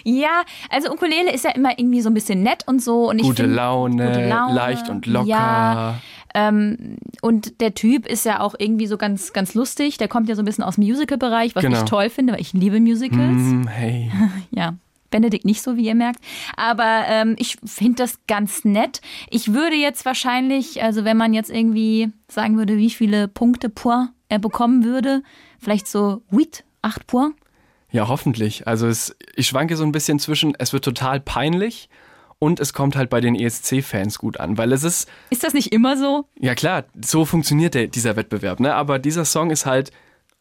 Ja, 0.07 0.43
also 0.69 0.93
Ukulele 0.93 1.33
ist 1.33 1.45
ja 1.45 1.53
immer 1.53 1.79
irgendwie 1.79 2.03
so 2.03 2.11
ein 2.11 2.15
bisschen 2.15 2.43
nett 2.43 2.65
und 2.67 2.83
so. 2.83 3.09
Und 3.09 3.19
ich 3.21 3.25
Gute, 3.25 3.45
find- 3.45 3.55
Laune, 3.57 4.07
gute 4.07 4.29
Laune, 4.29 4.55
leicht 4.55 4.91
und 4.91 5.07
locker. 5.07 5.27
Ja, 5.29 6.01
ähm, 6.35 6.99
und 7.23 7.63
der 7.63 7.73
Typ 7.73 8.07
ist 8.07 8.27
ja 8.27 8.41
auch 8.41 8.55
irgendwie 8.59 8.87
so 8.87 8.99
ganz, 8.99 9.33
ganz 9.33 9.55
lustig. 9.55 9.97
Der 9.97 10.09
kommt 10.09 10.29
ja 10.29 10.35
so 10.35 10.43
ein 10.43 10.45
bisschen 10.45 10.63
aus 10.63 10.75
dem 10.75 10.85
Musical-Bereich, 10.85 11.57
was 11.57 11.63
Genau. 11.65 11.79
ich 11.79 11.85
toll 11.85 12.11
finde, 12.11 12.35
weil 12.35 12.41
ich 12.43 12.53
liebe 12.53 12.81
Musicals. 12.81 13.17
Hm, 13.19 13.67
hey. 13.67 14.11
Ja. 14.51 14.75
Benedikt 15.15 15.45
nicht 15.45 15.63
so, 15.63 15.77
wie 15.77 15.87
ihr 15.87 15.95
merkt. 15.95 16.19
Aber 16.57 17.05
ähm, 17.07 17.37
ich 17.39 17.57
finde 17.65 18.03
das 18.03 18.19
ganz 18.27 18.65
nett. 18.65 19.01
Ich 19.31 19.53
würde 19.53 19.77
jetzt 19.77 20.05
wahrscheinlich, 20.05 20.83
also 20.83 21.05
wenn 21.05 21.17
man 21.17 21.33
jetzt 21.33 21.51
irgendwie 21.51 22.11
sagen 22.27 22.59
würde, 22.59 22.77
wie 22.79 22.91
viele 22.91 23.29
Punkte 23.29 23.69
Point 23.69 24.11
er 24.29 24.41
bekommen 24.41 24.83
würde, 24.83 25.23
vielleicht 25.61 25.87
so 25.87 26.23
8, 26.33 26.65
8 26.83 27.07
Point. 27.07 27.35
Ja, 27.93 28.09
hoffentlich. 28.09 28.67
Also 28.67 28.89
es, 28.89 29.15
ich 29.37 29.47
schwanke 29.47 29.77
so 29.77 29.85
ein 29.85 29.93
bisschen 29.93 30.19
zwischen, 30.19 30.57
es 30.59 30.73
wird 30.73 30.85
total 30.85 31.21
peinlich 31.21 31.89
und 32.41 32.59
es 32.59 32.73
kommt 32.73 32.97
halt 32.97 33.09
bei 33.09 33.21
den 33.21 33.37
ESC-Fans 33.37 34.19
gut 34.19 34.41
an, 34.41 34.59
weil 34.59 34.73
es 34.73 34.83
ist, 34.83 35.09
Ist 35.31 35.45
das 35.45 35.55
nicht 35.55 35.73
immer 35.73 35.97
so? 35.97 36.27
ja 36.41 36.57
klar, 36.57 36.87
so 37.05 37.25
funktioniert 37.25 37.75
der, 37.75 37.87
dieser 37.87 38.17
Wettbewerb, 38.17 38.59
ne? 38.59 38.75
aber 38.75 38.99
dieser 38.99 39.25
Song 39.25 39.53
ist 39.53 39.65
halt 39.65 39.93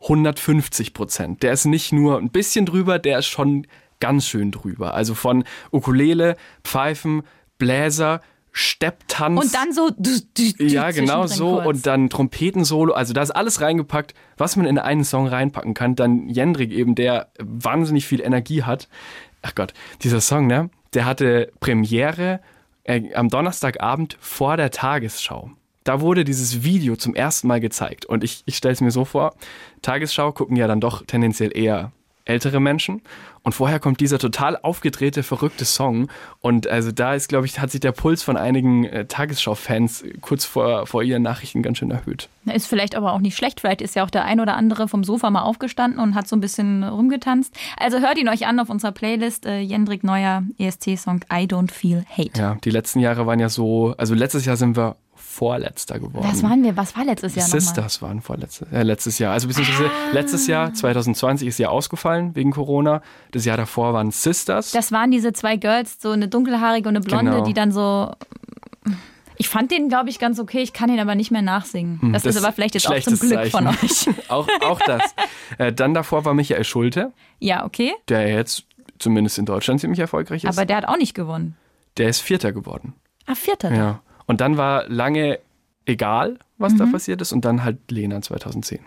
150 0.02 0.96
Prozent. 0.96 1.44
Der 1.44 1.54
ist 1.54 1.66
nicht 1.66 1.92
nur 1.94 2.18
ein 2.18 2.32
bisschen 2.32 2.66
drüber, 2.66 2.98
der 2.98 3.20
ist 3.20 3.28
schon 3.28 3.68
ganz 4.00 4.26
schön 4.28 4.52
drüber. 4.52 4.94
Also 4.94 5.16
von 5.16 5.44
Ukulele, 5.72 6.36
Pfeifen, 6.64 7.24
Bläser, 7.58 8.22
Stepptanz. 8.52 9.42
Und 9.42 9.54
dann 9.56 9.74
so. 9.74 9.90
Ja, 10.60 10.92
genau 10.92 11.26
so. 11.26 11.56
kurz. 11.56 11.66
Und 11.66 11.88
dann 11.88 12.10
Trompetensolo. 12.10 12.94
Also 12.94 13.14
da 13.14 13.22
ist 13.24 13.32
alles 13.32 13.62
reingepackt, 13.62 14.14
was 14.38 14.56
man 14.56 14.68
in 14.68 14.78
einen 14.78 15.04
Song 15.04 15.28
reinpacken 15.28 15.74
kann. 15.74 15.96
Dann 15.96 16.30
Jendrik 16.30 16.72
eben, 16.72 16.94
der 16.94 17.32
wahnsinnig 17.40 18.06
viel 18.06 18.22
Energie 18.22 18.64
hat. 18.64 18.88
Ach 19.42 19.56
Gott, 19.56 19.74
dieser 20.04 20.22
Song, 20.22 20.48
ne? 20.48 20.70
Der 20.94 21.06
hatte 21.06 21.52
Premiere 21.60 22.40
äh, 22.84 23.14
am 23.16 23.30
Donnerstagabend 23.30 24.18
vor 24.22 24.56
der 24.56 24.70
Tagesschau. 24.70 25.52
Da 25.84 26.00
wurde 26.00 26.24
dieses 26.24 26.64
Video 26.64 26.96
zum 26.96 27.16
ersten 27.16 27.48
Mal 27.48 27.60
gezeigt. 27.60 28.06
Und 28.06 28.24
ich, 28.24 28.44
ich 28.46 28.56
stelle 28.56 28.74
es 28.74 28.82
mir 28.82 28.92
so 28.92 29.04
vor, 29.04 29.36
Tagesschau 29.82 30.32
gucken 30.32 30.56
ja 30.56 30.68
dann 30.68 30.80
doch 30.80 31.04
tendenziell 31.06 31.56
eher 31.58 31.92
ältere 32.26 32.60
Menschen. 32.60 33.02
Und 33.44 33.52
vorher 33.54 33.80
kommt 33.80 34.00
dieser 34.00 34.20
total 34.20 34.58
aufgedrehte, 34.58 35.22
verrückte 35.22 35.66
Song. 35.66 36.08
Und 36.40 36.68
also 36.68 36.94
da 36.94 37.14
ist, 37.14 37.28
glaube 37.28 37.46
ich, 37.46 37.60
hat 37.60 37.72
sich 37.72 37.82
der 37.82 37.92
Puls 37.92 38.24
von 38.24 38.38
einigen 38.38 38.86
äh, 38.86 39.06
Tagesschau-Fans 39.06 40.06
kurz 40.22 40.46
vor, 40.46 40.88
vor 40.88 41.04
ihren 41.04 41.24
Nachrichten 41.24 41.62
ganz 41.62 41.80
schön 41.80 41.92
erhöht. 41.92 42.30
Ist 42.46 42.68
vielleicht 42.68 42.96
aber 42.96 43.12
auch 43.12 43.20
nicht 43.20 43.36
schlecht. 43.36 43.60
Vielleicht 43.60 43.82
ist 43.82 43.96
ja 43.96 44.06
auch 44.06 44.10
der 44.10 44.24
ein 44.24 44.40
oder 44.40 44.56
andere 44.56 44.88
vom 44.88 45.04
Sofa 45.04 45.30
mal 45.30 45.42
aufgestanden 45.42 46.00
und 46.00 46.16
hat 46.16 46.28
so 46.30 46.38
ein 46.38 46.42
bisschen 46.42 46.86
rumgetanzt. 46.86 47.54
Also 47.78 48.00
hört 48.00 48.18
ihn 48.18 48.30
euch 48.30 48.48
an 48.48 48.60
auf 48.60 48.70
unserer 48.70 48.94
Playlist. 48.94 49.46
Äh, 49.46 49.60
Jendrik 49.60 50.06
Neuer 50.06 50.44
EST-Song 50.58 51.26
I 51.32 51.46
Don't 51.46 51.72
Feel 51.72 52.06
Hate. 52.10 52.40
Ja, 52.40 52.58
die 52.64 52.70
letzten 52.70 53.00
Jahre 53.00 53.28
waren 53.28 53.40
ja 53.40 53.50
so, 53.50 53.94
also 53.98 54.14
letztes 54.14 54.46
Jahr 54.46 54.56
sind 54.56 54.78
wir 54.78 54.96
Vorletzter 55.34 56.00
geworden. 56.00 56.28
Was 56.30 56.44
waren 56.44 56.64
wir? 56.64 56.78
Was 56.78 56.96
war 56.96 57.06
letztes 57.06 57.34
Jahr 57.34 57.48
Sisters 57.48 57.96
nochmal? 57.96 58.16
waren 58.16 58.22
vorletztes 58.22 58.72
äh, 58.72 58.84
letztes 58.84 59.18
Jahr. 59.18 59.34
Also 59.34 59.48
beziehungsweise 59.48 59.90
ah. 59.90 60.14
letztes 60.14 60.46
Jahr, 60.46 60.72
2020, 60.72 61.48
ist 61.48 61.58
ja 61.58 61.70
ausgefallen 61.70 62.36
wegen 62.36 62.52
Corona. 62.52 63.02
Das 63.32 63.44
Jahr 63.44 63.58
davor 63.58 63.94
waren 63.94 64.12
Sisters. 64.12 64.72
Das 64.72 64.92
waren 64.92 65.10
diese 65.10 65.34
zwei 65.34 65.58
Girls, 65.58 65.98
so 66.00 66.12
eine 66.12 66.28
dunkelhaarige 66.28 66.88
und 66.88 66.96
eine 66.96 67.04
blonde, 67.04 67.32
genau. 67.32 67.46
die 67.46 67.54
dann 67.54 67.72
so. 67.72 68.12
Ich 69.38 69.50
fand 69.50 69.72
den, 69.72 69.90
glaube 69.90 70.12
ich, 70.12 70.20
ganz 70.20 70.40
okay. 70.40 70.62
Ich 70.62 70.72
kann 70.72 70.92
ihn 70.92 71.00
aber 71.00 71.16
nicht 71.16 71.32
mehr 71.32 71.42
nachsingen. 71.42 72.00
Hm, 72.00 72.14
das, 72.14 72.22
das 72.22 72.36
ist 72.36 72.44
aber 72.44 72.54
vielleicht 72.54 72.76
jetzt 72.76 72.88
auch 72.88 73.00
zum 73.00 73.18
Glück 73.18 73.34
Zeichen. 73.34 73.52
von 73.52 73.68
euch. 73.68 74.08
auch, 74.30 74.48
auch 74.62 74.80
das. 74.86 75.02
Äh, 75.58 75.74
dann 75.74 75.96
davor 75.96 76.26
war 76.26 76.36
Michael 76.36 76.64
Schulte. 76.64 77.12
Ja, 77.40 77.66
okay. 77.66 77.92
Der 78.08 78.30
jetzt 78.30 78.66
zumindest 79.00 79.40
in 79.40 79.46
Deutschland 79.46 79.82
ziemlich 79.82 80.00
erfolgreich 80.00 80.44
ist. 80.44 80.56
Aber 80.56 80.68
der 80.68 80.78
hat 80.78 80.88
auch 80.88 80.98
nicht 80.98 81.16
gewonnen. 81.16 81.58
Der 81.98 82.10
ist 82.10 82.22
Vierter 82.22 82.52
geworden. 82.52 82.94
Ah, 83.26 83.36
Vierter? 83.36 83.74
Ja. 83.74 84.02
Und 84.26 84.42
dann 84.42 84.58
war 84.58 84.88
lange 84.88 85.40
egal, 85.86 86.40
was 86.58 86.74
mhm. 86.74 86.78
da 86.78 86.86
passiert 86.88 87.22
ist. 87.22 87.34
Und 87.34 87.46
dann 87.46 87.64
halt 87.64 87.92
Lena 87.92 88.22
2010. 88.22 88.80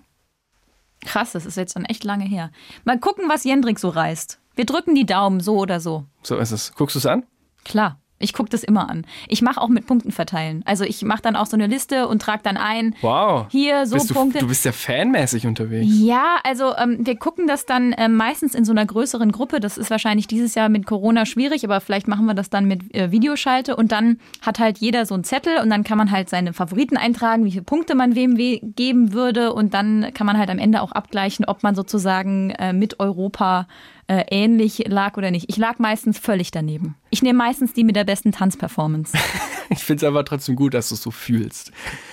Krass, 1.04 1.32
das 1.32 1.46
ist 1.46 1.56
jetzt 1.56 1.74
schon 1.74 1.84
echt 1.84 2.04
lange 2.04 2.24
her. 2.24 2.50
Mal 2.84 2.98
gucken, 2.98 3.28
was 3.28 3.44
Jendrik 3.44 3.78
so 3.78 3.88
reißt. 3.88 4.40
Wir 4.54 4.64
drücken 4.64 4.94
die 4.94 5.06
Daumen, 5.06 5.40
so 5.40 5.58
oder 5.58 5.80
so. 5.80 6.06
So 6.22 6.36
ist 6.36 6.50
es. 6.50 6.74
Guckst 6.74 6.96
du 6.96 6.98
es 6.98 7.06
an? 7.06 7.24
Klar. 7.64 8.00
Ich 8.18 8.32
gucke 8.32 8.48
das 8.48 8.64
immer 8.64 8.88
an. 8.88 9.04
Ich 9.28 9.42
mache 9.42 9.60
auch 9.60 9.68
mit 9.68 9.86
Punkten 9.86 10.10
verteilen. 10.10 10.62
Also 10.64 10.84
ich 10.84 11.02
mache 11.02 11.20
dann 11.20 11.36
auch 11.36 11.44
so 11.44 11.56
eine 11.56 11.66
Liste 11.66 12.08
und 12.08 12.22
trage 12.22 12.40
dann 12.42 12.56
ein. 12.56 12.94
Wow. 13.02 13.46
Hier 13.50 13.84
so 13.86 13.96
bist 13.96 14.14
Punkte. 14.14 14.38
Du 14.38 14.48
bist 14.48 14.64
ja 14.64 14.72
fanmäßig 14.72 15.46
unterwegs. 15.46 15.86
Ja, 15.90 16.38
also 16.42 16.74
ähm, 16.76 16.98
wir 17.00 17.16
gucken 17.16 17.46
das 17.46 17.66
dann 17.66 17.92
äh, 17.92 18.08
meistens 18.08 18.54
in 18.54 18.64
so 18.64 18.72
einer 18.72 18.86
größeren 18.86 19.32
Gruppe. 19.32 19.60
Das 19.60 19.76
ist 19.76 19.90
wahrscheinlich 19.90 20.26
dieses 20.26 20.54
Jahr 20.54 20.70
mit 20.70 20.86
Corona 20.86 21.26
schwierig, 21.26 21.62
aber 21.64 21.80
vielleicht 21.82 22.08
machen 22.08 22.24
wir 22.24 22.32
das 22.32 22.48
dann 22.48 22.64
mit 22.64 22.94
äh, 22.94 23.12
Videoschalte 23.12 23.76
und 23.76 23.92
dann 23.92 24.18
hat 24.40 24.58
halt 24.58 24.78
jeder 24.78 25.04
so 25.04 25.12
einen 25.12 25.24
Zettel 25.24 25.58
und 25.58 25.68
dann 25.68 25.84
kann 25.84 25.98
man 25.98 26.10
halt 26.10 26.30
seine 26.30 26.54
Favoriten 26.54 26.96
eintragen, 26.96 27.44
wie 27.44 27.50
viele 27.50 27.64
Punkte 27.64 27.94
man 27.94 28.14
wem 28.14 28.38
we 28.38 28.60
geben 28.62 29.12
würde 29.12 29.52
und 29.52 29.74
dann 29.74 30.12
kann 30.14 30.26
man 30.26 30.38
halt 30.38 30.48
am 30.48 30.58
Ende 30.58 30.80
auch 30.80 30.92
abgleichen, 30.92 31.44
ob 31.44 31.62
man 31.62 31.74
sozusagen 31.74 32.50
äh, 32.50 32.72
mit 32.72 32.98
Europa 32.98 33.66
äh, 34.08 34.24
ähnlich 34.30 34.84
lag 34.86 35.16
oder 35.16 35.30
nicht. 35.30 35.46
Ich 35.48 35.56
lag 35.56 35.78
meistens 35.78 36.18
völlig 36.18 36.50
daneben. 36.50 36.96
Ich 37.10 37.22
nehme 37.22 37.38
meistens 37.38 37.72
die 37.72 37.84
mit 37.84 37.96
der 37.96 38.04
besten 38.04 38.32
Tanzperformance. 38.32 39.16
ich 39.70 39.80
finde 39.80 40.04
es 40.04 40.08
aber 40.08 40.24
trotzdem 40.24 40.56
gut, 40.56 40.74
dass 40.74 40.90
du 40.90 40.94
es 40.94 41.02
so 41.02 41.10
fühlst. 41.10 41.72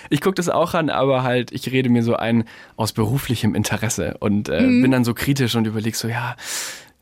Ich 0.09 0.21
gucke 0.21 0.35
das 0.35 0.49
auch 0.49 0.73
an, 0.73 0.89
aber 0.89 1.23
halt, 1.23 1.51
ich 1.51 1.71
rede 1.71 1.89
mir 1.89 2.03
so 2.03 2.15
ein 2.15 2.45
aus 2.75 2.93
beruflichem 2.93 3.55
Interesse 3.55 4.17
und 4.19 4.49
äh, 4.49 4.61
mhm. 4.61 4.81
bin 4.81 4.91
dann 4.91 5.03
so 5.03 5.13
kritisch 5.13 5.55
und 5.55 5.67
überlege 5.67 5.95
so, 5.95 6.07
ja, 6.07 6.35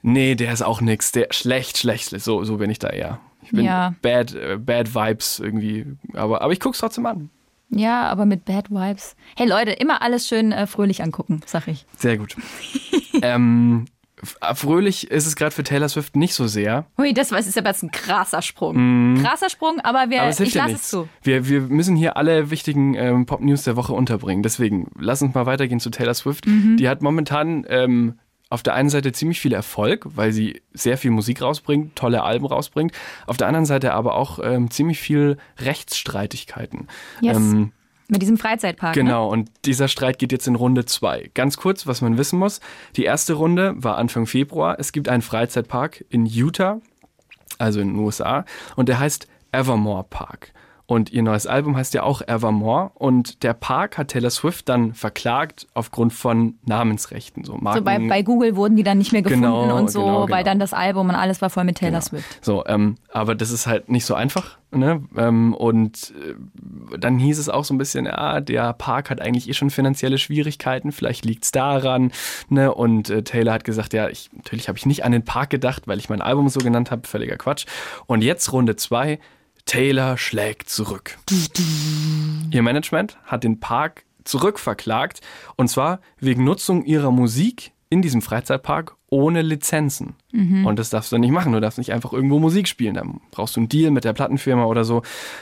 nee, 0.01 0.36
der 0.36 0.51
ist 0.51 0.62
auch 0.62 0.81
nix, 0.81 1.12
der 1.12 1.27
schlecht, 1.31 1.77
schlecht, 1.77 2.10
so, 2.10 2.43
so 2.43 2.57
bin 2.57 2.69
ich 2.69 2.79
da 2.79 2.89
eher. 2.89 3.19
Ich 3.43 3.51
bin 3.51 3.65
ja. 3.65 3.95
bad, 4.01 4.33
äh, 4.33 4.57
bad 4.57 4.93
Vibes 4.93 5.39
irgendwie, 5.39 5.86
aber, 6.13 6.41
aber 6.41 6.53
ich 6.53 6.60
gucke 6.60 6.74
es 6.74 6.79
trotzdem 6.79 7.05
an. 7.05 7.29
Ja, 7.74 8.10
aber 8.10 8.25
mit 8.25 8.43
Bad 8.43 8.69
Vibes. 8.69 9.15
Hey 9.38 9.48
Leute, 9.48 9.71
immer 9.71 10.01
alles 10.01 10.27
schön 10.27 10.51
äh, 10.51 10.67
fröhlich 10.67 11.01
angucken, 11.01 11.39
sag 11.45 11.69
ich. 11.69 11.86
Sehr 11.98 12.17
gut. 12.17 12.36
ähm, 13.21 13.86
Fröhlich 14.24 15.10
ist 15.10 15.25
es 15.25 15.36
gerade 15.36 15.51
für 15.51 15.63
Taylor 15.63 15.90
Swift 15.90 16.16
nicht 16.16 16.34
so 16.34 16.48
sehr. 16.48 16.86
Hui, 16.98 17.13
das 17.13 17.32
ist 17.32 17.58
aber 17.58 17.70
jetzt 17.70 17.84
ein 17.84 17.92
krasser 17.92 18.42
Sprung. 18.42 19.13
Mm. 19.13 19.24
Krasser 19.24 19.50
Sprung, 19.50 19.80
aber, 19.80 20.10
wir, 20.10 20.22
aber 20.22 20.40
ich 20.40 20.54
lasse 20.54 20.75
es 20.75 20.90
zu. 20.90 21.10
Wir, 21.24 21.48
wir 21.48 21.62
müssen 21.62 21.96
hier 21.96 22.18
alle 22.18 22.51
wichtigen 22.51 22.94
ähm, 22.94 23.25
Pop-News 23.25 23.63
der 23.63 23.75
Woche 23.75 23.94
unterbringen. 23.94 24.44
Deswegen 24.44 24.92
lass 25.00 25.22
uns 25.22 25.34
mal 25.34 25.46
weitergehen 25.46 25.80
zu 25.80 25.90
Taylor 25.90 26.13
Swift. 26.13 26.46
Mhm. 26.46 26.78
Die 26.78 26.88
hat 26.88 27.01
momentan 27.01 27.66
ähm, 27.68 28.20
auf 28.51 28.63
der 28.63 28.74
einen 28.74 28.90
Seite 28.90 29.12
ziemlich 29.13 29.40
viel 29.40 29.54
Erfolg, 29.54 30.06
weil 30.16 30.34
sie 30.34 30.62
sehr 30.74 30.98
viel 30.98 31.12
Musik 31.12 31.42
rausbringt, 31.42 31.96
tolle 31.96 32.22
Alben 32.24 32.46
rausbringt. 32.46 32.92
Auf 33.25 33.38
der 33.38 33.48
anderen 33.48 33.66
Seite 33.66 33.94
aber 33.94 34.16
auch 34.16 34.40
ähm, 34.44 34.70
ziemlich 34.70 35.00
viel 35.00 35.38
Rechtsstreitigkeiten. 35.58 36.88
Yes. 37.22 37.38
Ähm, 37.38 37.72
mit 38.12 38.22
diesem 38.22 38.38
Freizeitpark. 38.38 38.96
Ne? 38.96 39.03
Genau, 39.03 39.25
ne? 39.27 39.32
und 39.32 39.50
dieser 39.65 39.88
Streit 39.88 40.20
geht 40.20 40.32
jetzt 40.34 40.46
in 40.46 40.56
Runde 40.56 40.86
zwei. 40.86 41.32
Ganz 41.34 41.58
kurz, 41.58 41.88
was 41.88 42.01
man 42.01 42.18
wissen 42.18 42.38
muss. 42.38 42.60
Die 42.98 43.06
erste 43.06 43.34
Runde 43.34 43.74
war 43.77 43.98
Anfang 43.98 44.25
Februar. 44.25 44.75
Es 44.80 44.91
gibt 44.91 45.08
einen 45.08 45.22
Freizeitpark 45.22 46.03
in 46.10 46.25
Utah, 46.25 46.82
also 47.58 47.80
in 47.80 47.94
den 47.94 47.98
USA, 47.98 48.46
und 48.75 48.89
der 48.89 49.00
heißt 49.00 49.27
Evermore 49.53 50.06
Park. 50.10 50.53
Und 50.91 51.10
ihr 51.13 51.24
neues 51.24 51.48
Album 51.48 51.77
heißt 51.77 51.93
ja 51.93 52.03
auch 52.03 52.21
Evermore. 52.21 52.91
Und 52.95 53.43
der 53.43 53.53
Park 53.53 53.98
hat 53.98 54.10
Taylor 54.10 54.29
Swift 54.29 54.67
dann 54.67 54.93
verklagt 54.93 55.65
aufgrund 55.74 56.12
von 56.12 56.55
Namensrechten. 56.65 57.45
So, 57.45 57.55
Marken. 57.55 57.79
so 57.79 57.86
bei, 57.86 57.98
bei 58.10 58.21
Google 58.24 58.57
wurden 58.57 58.75
die 58.75 58.83
dann 58.83 58.98
nicht 58.98 59.13
mehr 59.13 59.21
gefunden 59.21 59.43
genau, 59.43 59.77
und 59.77 59.89
so, 59.89 60.01
genau, 60.01 60.25
genau. 60.25 60.36
weil 60.36 60.43
dann 60.43 60.60
das 60.60 60.74
Album 60.74 61.07
und 61.07 61.15
alles 61.15 61.41
war 61.41 61.50
voll 61.50 61.63
mit 61.63 61.77
Taylor 61.77 62.00
genau. 62.00 62.01
Swift. 62.01 62.43
So, 62.43 62.65
ähm, 62.65 62.98
aber 63.10 63.36
das 63.36 63.51
ist 63.51 63.67
halt 63.67 63.88
nicht 63.88 64.05
so 64.05 64.15
einfach. 64.15 64.57
Ne? 64.71 65.01
Ähm, 65.15 65.53
und 65.53 66.13
äh, 66.19 66.98
dann 66.98 67.17
hieß 67.19 67.39
es 67.39 67.48
auch 67.48 67.63
so 67.63 67.74
ein 67.74 67.77
bisschen, 67.77 68.05
ja, 68.05 68.41
der 68.41 68.74
Park 68.74 69.10
hat 69.10 69.21
eigentlich 69.21 69.48
eh 69.48 69.53
schon 69.53 69.69
finanzielle 69.69 70.17
Schwierigkeiten, 70.17 70.91
vielleicht 70.91 71.24
liegt 71.24 71.45
es 71.45 71.53
daran. 71.53 72.12
Ne? 72.50 72.74
Und 72.74 73.10
äh, 73.10 73.24
Taylor 73.24 73.53
hat 73.53 73.63
gesagt, 73.63 73.93
ja, 73.93 74.10
ich, 74.10 74.29
natürlich 74.36 74.67
habe 74.67 74.77
ich 74.77 74.86
nicht 74.86 75.05
an 75.05 75.13
den 75.13 75.24
Park 75.24 75.51
gedacht, 75.51 75.88
weil 75.88 76.00
ich 76.00 76.10
mein 76.10 76.21
Album 76.21 76.50
so 76.50 76.60
genannt 76.60 76.91
habe, 76.91 77.07
völliger 77.07 77.38
Quatsch. 77.38 77.65
Und 78.07 78.24
jetzt 78.24 78.51
Runde 78.51 78.75
zwei 78.75 79.19
Taylor 79.65 80.18
schlägt 80.18 80.70
zurück. 80.70 81.18
Ihr 82.51 82.62
Management 82.62 83.18
hat 83.25 83.44
den 83.44 83.60
Park 83.60 84.06
zurückverklagt 84.24 85.22
und 85.56 85.68
zwar 85.68 86.01
wegen 86.20 86.44
Nutzung 86.44 86.86
ihrer 86.86 87.12
Musik 87.12 87.72
in 87.91 88.01
diesem 88.01 88.21
Freizeitpark 88.21 88.95
ohne 89.10 89.41
Lizenzen. 89.41 90.15
Mhm. 90.31 90.65
Und 90.65 90.79
das 90.79 90.89
darfst 90.89 91.12
du 91.12 91.17
nicht 91.17 91.31
machen. 91.31 91.51
Du 91.51 91.60
darfst 91.60 91.77
nicht 91.77 91.91
einfach 91.91 92.13
irgendwo 92.13 92.39
Musik 92.39 92.69
spielen. 92.69 92.93
Dann 92.93 93.19
brauchst 93.31 93.57
du 93.57 93.60
einen 93.60 93.67
Deal 93.67 93.91
mit 93.91 94.05
der 94.05 94.13
Plattenfirma 94.13 94.63
oder 94.63 94.86
so. 94.86 95.01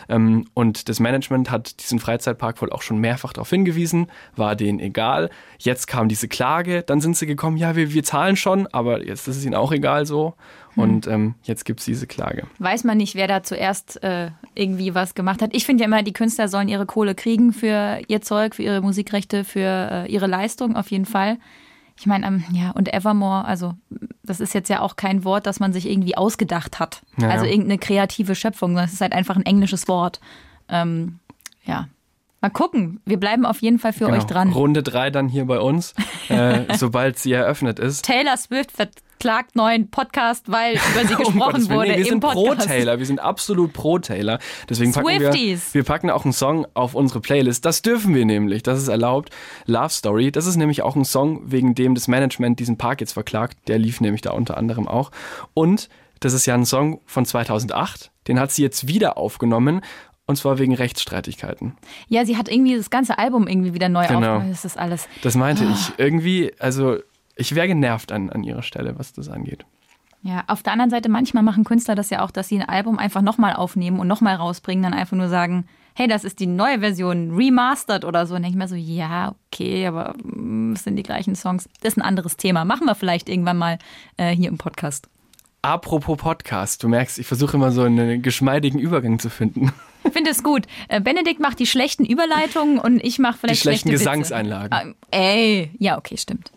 Ähm, 0.10 0.48
und 0.56 0.90
das 0.90 1.00
Management 1.00 1.52
hat 1.52 1.80
diesen 1.80 2.00
Freizeitpark 2.00 2.60
wohl 2.60 2.72
auch 2.72 2.82
schon 2.82 2.98
mehrfach 2.98 3.34
darauf 3.34 3.52
hingewiesen. 3.52 4.08
War 4.36 4.56
denen 4.56 4.80
egal. 4.80 5.30
Jetzt 5.60 5.86
kam 5.86 6.10
diese 6.10 6.28
Klage. 6.28 6.82
Dann 6.82 7.02
sind 7.02 7.18
sie 7.18 7.28
gekommen, 7.28 7.58
ja, 7.58 7.76
wir, 7.76 7.94
wir 7.94 8.04
zahlen 8.04 8.36
schon, 8.36 8.66
aber 8.66 9.06
jetzt 9.06 9.28
ist 9.28 9.38
es 9.38 9.46
ihnen 9.46 9.54
auch 9.54 9.72
egal 9.72 10.08
so. 10.08 10.34
Hm. 10.74 10.84
Und 10.84 11.08
ähm, 11.08 11.36
jetzt 11.44 11.66
gibt 11.66 11.82
es 11.82 11.86
diese 11.86 12.08
Klage. 12.08 12.48
Weiß 12.58 12.84
man 12.84 12.98
nicht, 12.98 13.14
wer 13.14 13.28
da 13.28 13.44
zuerst 13.44 14.02
äh, 14.02 14.32
irgendwie 14.56 14.96
was 14.96 15.14
gemacht 15.14 15.44
hat. 15.44 15.52
Ich 15.54 15.68
finde 15.68 15.84
ja 15.84 15.88
immer, 15.88 16.02
die 16.02 16.14
Künstler 16.14 16.48
sollen 16.48 16.70
ihre 16.70 16.88
Kohle 16.88 17.14
kriegen 17.14 17.54
für 17.54 18.02
ihr 18.08 18.22
Zeug, 18.22 18.56
für 18.56 18.64
ihre 18.64 18.82
Musikrechte, 18.82 19.44
für 19.44 20.06
äh, 20.08 20.12
ihre 20.12 20.26
Leistung 20.26 20.76
auf 20.76 20.90
jeden 20.90 21.06
Fall. 21.06 21.38
Ich 22.00 22.06
meine, 22.06 22.26
ähm, 22.26 22.44
ja, 22.54 22.72
und 22.72 22.94
Evermore, 22.94 23.44
also 23.44 23.74
das 24.24 24.40
ist 24.40 24.54
jetzt 24.54 24.70
ja 24.70 24.80
auch 24.80 24.96
kein 24.96 25.26
Wort, 25.26 25.46
das 25.46 25.60
man 25.60 25.74
sich 25.74 25.90
irgendwie 25.90 26.16
ausgedacht 26.16 26.80
hat. 26.80 27.02
Ja, 27.18 27.30
also 27.30 27.46
irgendeine 27.46 27.78
kreative 27.78 28.36
Schöpfung, 28.36 28.74
das 28.76 28.94
ist 28.94 29.02
halt 29.02 29.12
einfach 29.12 29.36
ein 29.36 29.46
englisches 29.46 29.88
Wort. 29.90 30.22
Ähm, 30.70 31.20
ja. 31.66 31.90
Mal 32.42 32.50
gucken. 32.50 33.02
Wir 33.06 33.20
bleiben 33.20 33.46
auf 33.46 33.62
jeden 33.62 33.80
Fall 33.80 33.92
für 33.92 34.06
genau. 34.06 34.18
euch 34.18 34.24
dran. 34.24 34.54
Runde 34.54 34.82
drei 34.82 35.10
dann 35.10 35.28
hier 35.28 35.44
bei 35.44 35.60
uns, 35.60 35.94
äh, 36.30 36.74
sobald 36.78 37.20
sie 37.20 37.34
eröffnet 37.34 37.80
ist. 37.80 38.06
Taylor 38.06 38.38
Swift 38.38 38.72
verklagt 39.20 39.58
neuen 39.58 39.92
Podcast, 39.92 40.50
weil 40.50 40.76
über 40.76 41.06
sie 41.06 41.16
gesprochen 41.24 41.68
oh 41.68 41.74
wurde. 41.74 41.92
Nee, 41.92 41.98
wir 41.98 42.06
sind 42.06 42.22
pro 42.22 42.56
Taylor, 42.56 43.00
wir 43.00 43.06
sind 43.06 43.20
absolut 43.20 43.74
pro 43.74 44.00
Taylor. 44.00 44.40
Deswegen 44.70 44.94
packen 44.94 45.08
wir, 45.08 45.34
wir 45.34 45.84
packen 45.84 46.10
auch 46.10 46.24
einen 46.24 46.32
Song 46.32 46.66
auf 46.74 46.96
unsere 46.96 47.20
Playlist. 47.20 47.66
Das 47.66 47.82
dürfen 47.82 48.16
wir 48.16 48.24
nämlich, 48.24 48.64
das 48.64 48.80
ist 48.80 48.88
erlaubt. 48.88 49.32
Love 49.66 49.90
Story, 49.90 50.32
das 50.32 50.46
ist 50.46 50.56
nämlich 50.56 50.84
auch 50.84 50.96
ein 50.96 51.04
Song, 51.04 51.42
wegen 51.52 51.76
dem 51.76 51.96
das 51.96 52.08
Management 52.08 52.62
diesen 52.62 52.78
Park 52.78 53.02
jetzt 53.02 53.12
verklagt. 53.12 53.58
Der 53.68 53.78
lief 53.78 54.00
nämlich 54.00 54.22
da 54.22 54.32
unter 54.32 54.56
anderem 54.56 54.88
auch. 54.88 55.12
Und 55.54 55.90
das 56.22 56.32
ist 56.32 56.46
ja 56.46 56.54
ein 56.54 56.66
Song 56.66 57.02
von 57.06 57.26
2008. 57.26 58.12
Den 58.30 58.40
hat 58.40 58.52
sie 58.52 58.62
jetzt 58.62 58.88
wieder 58.88 59.18
aufgenommen 59.18 59.82
und 60.28 60.38
zwar 60.38 60.60
wegen 60.60 60.76
Rechtsstreitigkeiten. 60.76 61.76
Ja, 62.08 62.26
sie 62.26 62.38
hat 62.38 62.48
irgendwie 62.48 62.78
das 62.78 62.90
ganze 62.90 63.18
Album 63.18 63.48
irgendwie 63.50 63.74
wieder 63.74 63.90
neu 63.90 64.08
genau. 64.08 64.20
aufgenommen. 64.20 64.52
Das 64.52 64.64
ist 64.64 64.78
alles. 64.78 65.10
Das 65.24 65.36
meinte 65.36 65.66
oh. 65.68 65.74
ich. 65.74 65.92
Irgendwie, 65.98 66.54
also 66.58 67.00
ich 67.40 67.56
wäre 67.56 67.68
genervt 67.68 68.12
an, 68.12 68.30
an 68.30 68.44
ihrer 68.44 68.64
Stelle, 68.64 68.98
was 68.98 69.14
das 69.14 69.30
angeht. 69.30 69.66
Ja, 70.22 70.44
auf 70.48 70.64
der 70.64 70.74
anderen 70.74 70.90
Seite, 70.90 71.08
manchmal 71.08 71.44
machen 71.44 71.64
Künstler 71.64 71.96
das 71.96 72.10
ja 72.10 72.24
auch, 72.24 72.32
dass 72.32 72.50
sie 72.50 72.60
ein 72.60 72.68
Album 72.68 73.00
einfach 73.00 73.22
nochmal 73.22 73.54
aufnehmen 73.54 74.00
und 74.00 74.08
nochmal 74.08 74.36
rausbringen, 74.36 74.84
dann 74.84 74.94
einfach 74.94 75.16
nur 75.16 75.30
sagen, 75.30 75.66
hey, 75.96 76.08
das 76.08 76.26
ist 76.26 76.40
die 76.40 76.48
neue 76.48 76.80
Version, 76.80 77.36
remastered 77.36 78.04
oder 78.04 78.26
so. 78.26 78.36
Und 78.36 78.44
denke 78.44 78.56
ich 78.56 78.60
mir 78.60 78.68
so, 78.68 78.76
ja, 78.76 79.36
okay, 79.48 79.88
aber 79.88 80.14
mm, 80.24 80.74
es 80.74 80.84
sind 80.84 80.98
die 80.98 81.04
gleichen 81.04 81.36
Songs. 81.36 81.70
Das 81.82 81.94
ist 81.94 81.98
ein 81.98 82.02
anderes 82.02 82.36
Thema. 82.36 82.66
Machen 82.66 82.86
wir 82.86 82.96
vielleicht 82.96 83.30
irgendwann 83.30 83.58
mal 83.58 83.80
äh, 84.18 84.36
hier 84.36 84.50
im 84.50 84.58
Podcast. 84.58 85.10
Apropos 85.62 86.18
Podcast, 86.18 86.84
du 86.84 86.90
merkst, 86.90 87.20
ich 87.20 87.28
versuche 87.28 87.58
immer 87.58 87.72
so 87.72 87.84
einen 87.84 88.22
geschmeidigen 88.22 88.80
Übergang 88.80 89.20
zu 89.20 89.30
finden. 89.30 89.72
Ich 90.14 90.14
finde 90.14 90.32
es 90.32 90.44
gut. 90.44 90.66
Äh, 90.88 91.02
Benedikt 91.02 91.40
macht 91.40 91.60
die 91.60 91.68
schlechten 91.68 92.04
Überleitungen 92.04 92.80
und 92.80 93.04
ich 93.04 93.20
mache 93.20 93.38
vielleicht 93.38 93.60
Die 93.60 93.62
schlechten 93.62 93.90
schlechte 93.90 94.06
Gesangseinlagen. 94.06 94.72
Ah, 94.72 94.96
ey, 95.12 95.72
ja, 95.78 95.98
okay, 95.98 96.18
stimmt. 96.18 96.52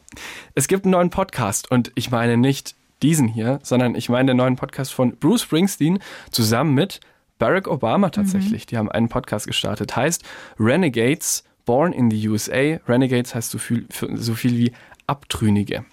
Es 0.54 0.68
gibt 0.68 0.84
einen 0.84 0.92
neuen 0.92 1.10
Podcast 1.10 1.70
und 1.70 1.92
ich 1.94 2.10
meine 2.10 2.38
nicht 2.38 2.74
diesen 3.02 3.28
hier, 3.28 3.58
sondern 3.62 3.94
ich 3.94 4.08
meine 4.08 4.30
den 4.30 4.38
neuen 4.38 4.56
Podcast 4.56 4.94
von 4.94 5.16
Bruce 5.16 5.42
Springsteen 5.42 5.98
zusammen 6.30 6.74
mit 6.74 7.00
Barack 7.38 7.68
Obama 7.68 8.10
tatsächlich. 8.10 8.66
Die 8.66 8.78
haben 8.78 8.90
einen 8.90 9.08
Podcast 9.08 9.46
gestartet. 9.46 9.96
Heißt 9.96 10.22
Renegades 10.58 11.44
Born 11.64 11.92
in 11.92 12.10
the 12.10 12.28
USA. 12.28 12.78
Renegades 12.88 13.34
heißt 13.34 13.50
so 13.50 13.58
viel, 13.58 13.86
so 13.90 14.34
viel 14.34 14.56
wie 14.56 14.72
Abtrünnige. 15.06 15.84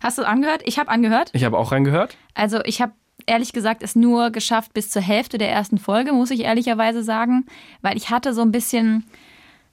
Hast 0.00 0.18
du 0.18 0.26
angehört? 0.26 0.62
Ich 0.64 0.78
habe 0.78 0.90
angehört. 0.90 1.30
Ich 1.32 1.44
habe 1.44 1.56
auch 1.56 1.72
reingehört. 1.72 2.16
Also 2.34 2.60
ich 2.64 2.82
habe 2.82 2.92
ehrlich 3.26 3.52
gesagt 3.52 3.82
es 3.82 3.96
nur 3.96 4.30
geschafft 4.30 4.74
bis 4.74 4.90
zur 4.90 5.02
Hälfte 5.02 5.38
der 5.38 5.50
ersten 5.50 5.78
Folge, 5.78 6.12
muss 6.12 6.30
ich 6.30 6.40
ehrlicherweise 6.40 7.02
sagen, 7.02 7.46
weil 7.80 7.96
ich 7.96 8.10
hatte 8.10 8.34
so 8.34 8.42
ein 8.42 8.52
bisschen, 8.52 9.04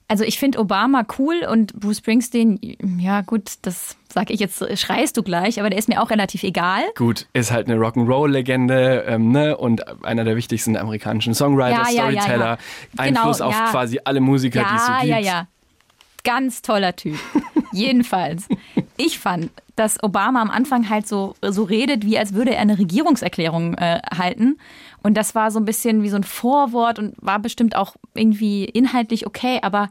also 0.08 0.24
ich 0.24 0.38
finde 0.38 0.58
Obama 0.58 1.04
cool 1.18 1.46
und 1.50 1.78
Bruce 1.78 1.98
Springsteen, 1.98 2.58
ja 2.98 3.20
gut, 3.22 3.52
das 3.62 3.96
sage 4.12 4.32
ich 4.32 4.40
jetzt, 4.40 4.64
schreist 4.78 5.16
du 5.16 5.22
gleich, 5.22 5.60
aber 5.60 5.70
der 5.70 5.78
ist 5.78 5.88
mir 5.88 6.02
auch 6.02 6.10
relativ 6.10 6.42
egal. 6.42 6.82
Gut, 6.96 7.26
ist 7.32 7.52
halt 7.52 7.68
eine 7.70 7.78
Rock'n'Roll-Legende 7.80 9.04
ähm, 9.06 9.30
ne? 9.30 9.56
und 9.56 10.04
einer 10.04 10.24
der 10.24 10.36
wichtigsten 10.36 10.76
amerikanischen 10.76 11.34
Songwriter, 11.34 11.84
Ja, 11.88 11.90
ja, 11.90 12.10
ja, 12.10 12.22
Storyteller, 12.22 12.46
ja. 12.46 12.58
Genau, 13.04 13.20
Einfluss 13.20 13.40
auf 13.40 13.54
ja. 13.54 13.70
quasi 13.70 14.00
alle 14.04 14.20
Musiker, 14.20 14.64
die 14.68 14.76
es 14.76 14.86
so 14.86 14.92
Ja, 14.92 14.98
gibt. 15.00 15.10
ja, 15.10 15.18
ja. 15.18 15.46
Ganz 16.24 16.62
toller 16.62 16.94
Typ. 16.96 17.18
Jedenfalls. 17.72 18.48
Ich 18.96 19.18
fand, 19.18 19.50
dass 19.76 20.02
Obama 20.02 20.42
am 20.42 20.50
Anfang 20.50 20.90
halt 20.90 21.06
so, 21.08 21.34
so 21.40 21.62
redet, 21.64 22.04
wie 22.04 22.18
als 22.18 22.34
würde 22.34 22.54
er 22.54 22.60
eine 22.60 22.78
Regierungserklärung 22.78 23.74
äh, 23.74 24.00
halten. 24.16 24.58
Und 25.02 25.14
das 25.16 25.34
war 25.34 25.50
so 25.50 25.58
ein 25.58 25.64
bisschen 25.64 26.02
wie 26.02 26.10
so 26.10 26.16
ein 26.16 26.24
Vorwort 26.24 26.98
und 26.98 27.14
war 27.20 27.38
bestimmt 27.38 27.76
auch 27.76 27.94
irgendwie 28.14 28.64
inhaltlich 28.64 29.26
okay, 29.26 29.60
aber 29.62 29.88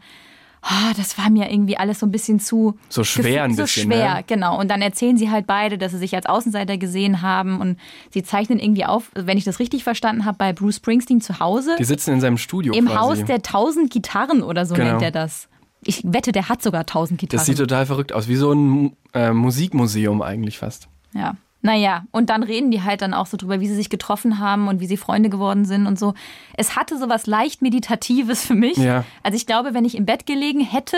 ah, 0.62 0.92
das 0.98 1.18
war 1.18 1.30
mir 1.30 1.50
irgendwie 1.52 1.78
alles 1.78 2.00
so 2.00 2.06
ein 2.06 2.12
bisschen 2.12 2.40
zu 2.40 2.78
So 2.90 3.04
schwer 3.04 3.44
ein 3.44 3.56
so 3.56 3.64
bisschen, 3.64 3.90
schwer, 3.92 4.16
ne? 4.16 4.24
genau. 4.28 4.60
Und 4.60 4.70
dann 4.70 4.82
erzählen 4.82 5.18
sie 5.18 5.32
halt 5.32 5.48
beide, 5.48 5.78
dass 5.78 5.94
sie 5.94 5.98
sich 5.98 6.14
als 6.16 6.26
Außenseiter 6.26 6.78
gesehen 6.78 7.22
haben 7.22 7.60
und 7.62 7.80
sie 8.12 8.24
zeichnen 8.24 8.60
irgendwie 8.60 8.86
auf, 8.86 9.10
wenn 9.16 9.38
ich 9.38 9.46
das 9.46 9.60
richtig 9.60 9.84
verstanden 9.86 10.26
habe, 10.26 10.38
bei 10.38 10.54
Bruce 10.54 10.76
Springsteen 10.76 11.22
zu 11.22 11.40
Hause. 11.40 11.76
Die 11.80 11.86
sitzen 11.86 12.14
in 12.14 12.22
seinem 12.22 12.38
Studio 12.38 12.74
Im 12.74 12.86
quasi. 12.86 12.98
Haus 13.00 13.26
der 13.26 13.42
tausend 13.42 13.90
Gitarren 13.92 14.44
oder 14.44 14.66
so 14.66 14.76
Genau. 14.76 14.92
nennt 14.92 15.02
er 15.02 15.12
das. 15.12 15.48
Ich 15.90 16.02
wette, 16.06 16.32
der 16.32 16.48
hat 16.50 16.62
sogar 16.62 16.86
tausend 16.86 17.20
Gitarren. 17.20 17.40
das 17.40 17.46
sieht 17.48 17.58
total 17.58 17.86
verrückt 17.86 18.14
aus, 18.14 18.28
wie 18.28 18.36
so 18.36 18.52
ein 18.54 18.96
äh, 19.14 19.32
Musikmuseum 19.32 20.22
eigentlich 20.22 20.58
fast. 20.58 20.88
ja. 21.14 21.36
Naja, 21.62 22.06
und 22.12 22.30
dann 22.30 22.44
reden 22.44 22.72
die 22.72 22.84
halt 22.84 23.02
dann 23.02 23.14
auch 23.14 23.26
so 23.26 23.36
drüber, 23.36 23.60
wie 23.60 23.68
sie 23.68 23.76
sich 23.76 23.90
getroffen 23.90 24.40
haben 24.40 24.70
und 24.70 24.80
wie 24.80 24.86
sie 24.88 24.96
Freunde 24.96 25.30
geworden 25.30 25.66
sind 25.66 25.88
und 25.88 26.00
so. 26.00 26.14
Es 26.56 26.78
hatte 26.78 26.98
so 26.98 27.10
was 27.10 27.28
leicht 27.28 27.62
Meditatives 27.62 28.46
für 28.46 28.56
mich. 28.56 28.78
Ja. 28.78 29.04
Also 29.24 29.36
ich 29.36 29.46
glaube, 29.46 29.74
wenn 29.74 29.84
ich 29.84 29.98
im 29.98 30.06
Bett 30.06 30.26
gelegen 30.26 30.62
hätte, 30.62 30.96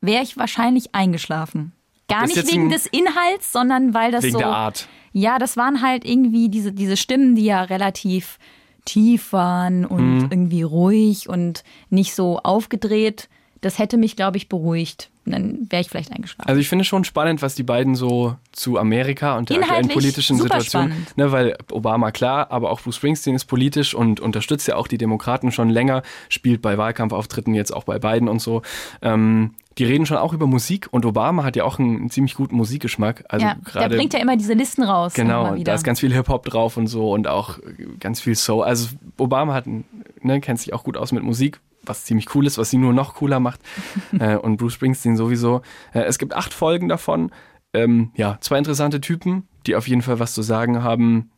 wäre 0.00 0.22
ich 0.22 0.38
wahrscheinlich 0.38 0.94
eingeschlafen. 0.94 1.72
Gar 2.08 2.24
ist 2.24 2.36
nicht 2.36 2.50
wegen 2.50 2.70
des 2.70 2.86
Inhalts, 2.86 3.52
sondern 3.52 3.92
weil 3.92 4.10
das 4.10 4.22
Wegen 4.24 4.32
so. 4.32 4.38
der 4.38 4.48
Art. 4.48 4.88
Ja, 5.12 5.38
das 5.38 5.58
waren 5.58 5.82
halt 5.82 6.06
irgendwie 6.06 6.48
diese, 6.48 6.72
diese 6.72 6.96
Stimmen, 6.96 7.34
die 7.34 7.44
ja 7.44 7.60
relativ 7.64 8.38
tief 8.86 9.34
waren 9.34 9.84
und 9.84 10.20
Mhm. 10.20 10.28
irgendwie 10.30 10.62
ruhig 10.62 11.28
und 11.28 11.64
nicht 11.90 12.14
so 12.14 12.38
aufgedreht. 12.38 13.28
Das 13.60 13.78
hätte 13.78 13.96
mich, 13.96 14.16
glaube 14.16 14.36
ich, 14.36 14.48
beruhigt. 14.48 15.10
Und 15.26 15.32
Dann 15.32 15.66
wäre 15.68 15.82
ich 15.82 15.90
vielleicht 15.90 16.12
eingeschlafen. 16.12 16.48
Also 16.48 16.60
ich 16.60 16.68
finde 16.68 16.84
schon 16.84 17.04
spannend, 17.04 17.42
was 17.42 17.54
die 17.54 17.62
beiden 17.62 17.94
so 17.94 18.36
zu 18.52 18.78
Amerika 18.78 19.36
und 19.36 19.50
der 19.50 19.58
aktuellen 19.58 19.88
politischen 19.88 20.38
Situation, 20.38 20.92
ne, 21.16 21.32
weil 21.32 21.56
Obama 21.70 22.12
klar, 22.12 22.50
aber 22.50 22.70
auch 22.70 22.80
Bruce 22.80 22.96
Springsteen 22.96 23.34
ist 23.34 23.44
politisch 23.44 23.94
und 23.94 24.20
unterstützt 24.20 24.66
ja 24.68 24.76
auch 24.76 24.88
die 24.88 24.96
Demokraten 24.96 25.52
schon 25.52 25.68
länger, 25.68 26.02
spielt 26.28 26.62
bei 26.62 26.78
Wahlkampfauftritten 26.78 27.54
jetzt 27.54 27.74
auch 27.74 27.84
bei 27.84 27.98
Biden 27.98 28.28
und 28.28 28.40
so. 28.40 28.62
Ähm, 29.02 29.54
die 29.78 29.84
reden 29.84 30.06
schon 30.06 30.16
auch 30.16 30.32
über 30.32 30.46
Musik 30.46 30.88
und 30.90 31.06
Obama 31.06 31.44
hat 31.44 31.54
ja 31.54 31.64
auch 31.64 31.78
einen, 31.78 31.96
einen 31.96 32.10
ziemlich 32.10 32.34
guten 32.34 32.56
Musikgeschmack. 32.56 33.24
Also 33.28 33.46
ja, 33.46 33.54
der 33.54 33.62
gerade 33.62 33.96
bringt 33.96 34.12
ja 34.12 34.18
immer 34.18 34.36
diese 34.36 34.54
Listen 34.54 34.82
raus. 34.82 35.14
Genau, 35.14 35.54
da 35.56 35.74
ist 35.74 35.84
ganz 35.84 36.00
viel 36.00 36.12
Hip-Hop 36.12 36.44
drauf 36.46 36.76
und 36.76 36.88
so 36.88 37.12
und 37.12 37.28
auch 37.28 37.58
ganz 38.00 38.20
viel 38.20 38.34
Soul. 38.34 38.64
Also 38.64 38.88
Obama 39.16 39.54
hat, 39.54 39.66
ne, 39.66 40.40
kennt 40.40 40.58
sich 40.58 40.72
auch 40.72 40.82
gut 40.82 40.96
aus 40.96 41.12
mit 41.12 41.22
Musik, 41.22 41.60
was 41.82 42.04
ziemlich 42.04 42.34
cool 42.34 42.46
ist, 42.46 42.58
was 42.58 42.70
sie 42.70 42.78
nur 42.78 42.92
noch 42.92 43.14
cooler 43.14 43.40
macht. 43.40 43.60
äh, 44.18 44.36
und 44.36 44.56
Bruce 44.56 44.74
Springsteen 44.74 45.16
sowieso. 45.16 45.62
Äh, 45.92 46.00
es 46.00 46.18
gibt 46.18 46.34
acht 46.34 46.52
Folgen 46.52 46.88
davon. 46.88 47.30
Ähm, 47.72 48.12
ja, 48.14 48.38
zwei 48.40 48.58
interessante 48.58 49.00
Typen, 49.00 49.46
die 49.66 49.76
auf 49.76 49.88
jeden 49.88 50.02
Fall 50.02 50.18
was 50.18 50.34
zu 50.34 50.42
sagen 50.42 50.82
haben. 50.82 51.30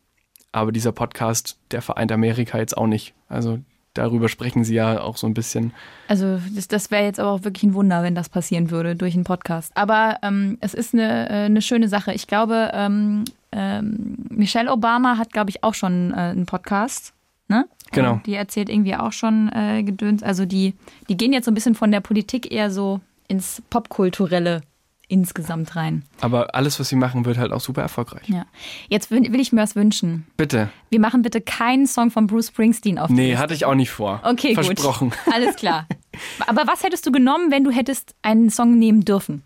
Aber 0.52 0.72
dieser 0.72 0.92
Podcast, 0.92 1.58
der 1.70 1.82
vereint 1.82 2.12
Amerika 2.12 2.58
jetzt 2.58 2.76
auch 2.76 2.86
nicht. 2.86 3.14
Also 3.28 3.60
darüber 3.94 4.28
sprechen 4.28 4.64
sie 4.64 4.74
ja 4.74 5.00
auch 5.00 5.16
so 5.16 5.26
ein 5.26 5.34
bisschen. 5.34 5.72
Also 6.08 6.40
das, 6.54 6.68
das 6.68 6.90
wäre 6.90 7.04
jetzt 7.04 7.20
aber 7.20 7.30
auch 7.30 7.44
wirklich 7.44 7.64
ein 7.64 7.74
Wunder, 7.74 8.02
wenn 8.02 8.14
das 8.14 8.28
passieren 8.28 8.70
würde 8.70 8.96
durch 8.96 9.14
einen 9.14 9.24
Podcast. 9.24 9.72
Aber 9.76 10.18
ähm, 10.22 10.58
es 10.60 10.74
ist 10.74 10.94
eine, 10.94 11.28
äh, 11.28 11.32
eine 11.44 11.62
schöne 11.62 11.88
Sache. 11.88 12.12
Ich 12.12 12.26
glaube, 12.26 12.70
ähm, 12.72 13.24
ähm, 13.52 14.16
Michelle 14.28 14.70
Obama 14.70 15.18
hat, 15.18 15.32
glaube 15.32 15.50
ich, 15.50 15.64
auch 15.64 15.74
schon 15.74 16.12
äh, 16.12 16.16
einen 16.16 16.46
Podcast. 16.46 17.12
Ne? 17.50 17.66
Genau. 17.90 18.12
Und 18.12 18.26
die 18.26 18.34
erzählt 18.34 18.68
irgendwie 18.68 18.94
auch 18.94 19.12
schon 19.12 19.50
äh, 19.52 19.82
Gedöns. 19.82 20.22
Also 20.22 20.46
die, 20.46 20.74
die 21.08 21.16
gehen 21.16 21.32
jetzt 21.32 21.46
so 21.46 21.50
ein 21.50 21.54
bisschen 21.54 21.74
von 21.74 21.90
der 21.90 22.00
Politik 22.00 22.52
eher 22.52 22.70
so 22.70 23.00
ins 23.26 23.60
Popkulturelle 23.70 24.62
insgesamt 25.08 25.74
rein. 25.74 26.04
Aber 26.20 26.54
alles, 26.54 26.78
was 26.78 26.88
sie 26.88 26.94
machen, 26.94 27.24
wird 27.24 27.36
halt 27.36 27.50
auch 27.50 27.60
super 27.60 27.82
erfolgreich. 27.82 28.28
Ja. 28.28 28.46
Jetzt 28.88 29.10
will, 29.10 29.32
will 29.32 29.40
ich 29.40 29.50
mir 29.52 29.60
was 29.60 29.74
wünschen. 29.74 30.28
Bitte. 30.36 30.70
Wir 30.90 31.00
machen 31.00 31.22
bitte 31.22 31.40
keinen 31.40 31.88
Song 31.88 32.12
von 32.12 32.28
Bruce 32.28 32.48
Springsteen 32.48 32.98
auf 32.98 33.10
Nee, 33.10 33.36
hatte 33.36 33.52
ich 33.52 33.64
auch 33.64 33.74
nicht 33.74 33.90
vor. 33.90 34.20
Okay, 34.22 34.54
Versprochen. 34.54 35.10
gut. 35.10 35.34
Alles 35.34 35.56
klar. 35.56 35.88
Aber 36.46 36.68
was 36.68 36.84
hättest 36.84 37.04
du 37.06 37.10
genommen, 37.10 37.50
wenn 37.50 37.64
du 37.64 37.72
hättest 37.72 38.14
einen 38.22 38.50
Song 38.50 38.78
nehmen 38.78 39.04
dürfen? 39.04 39.42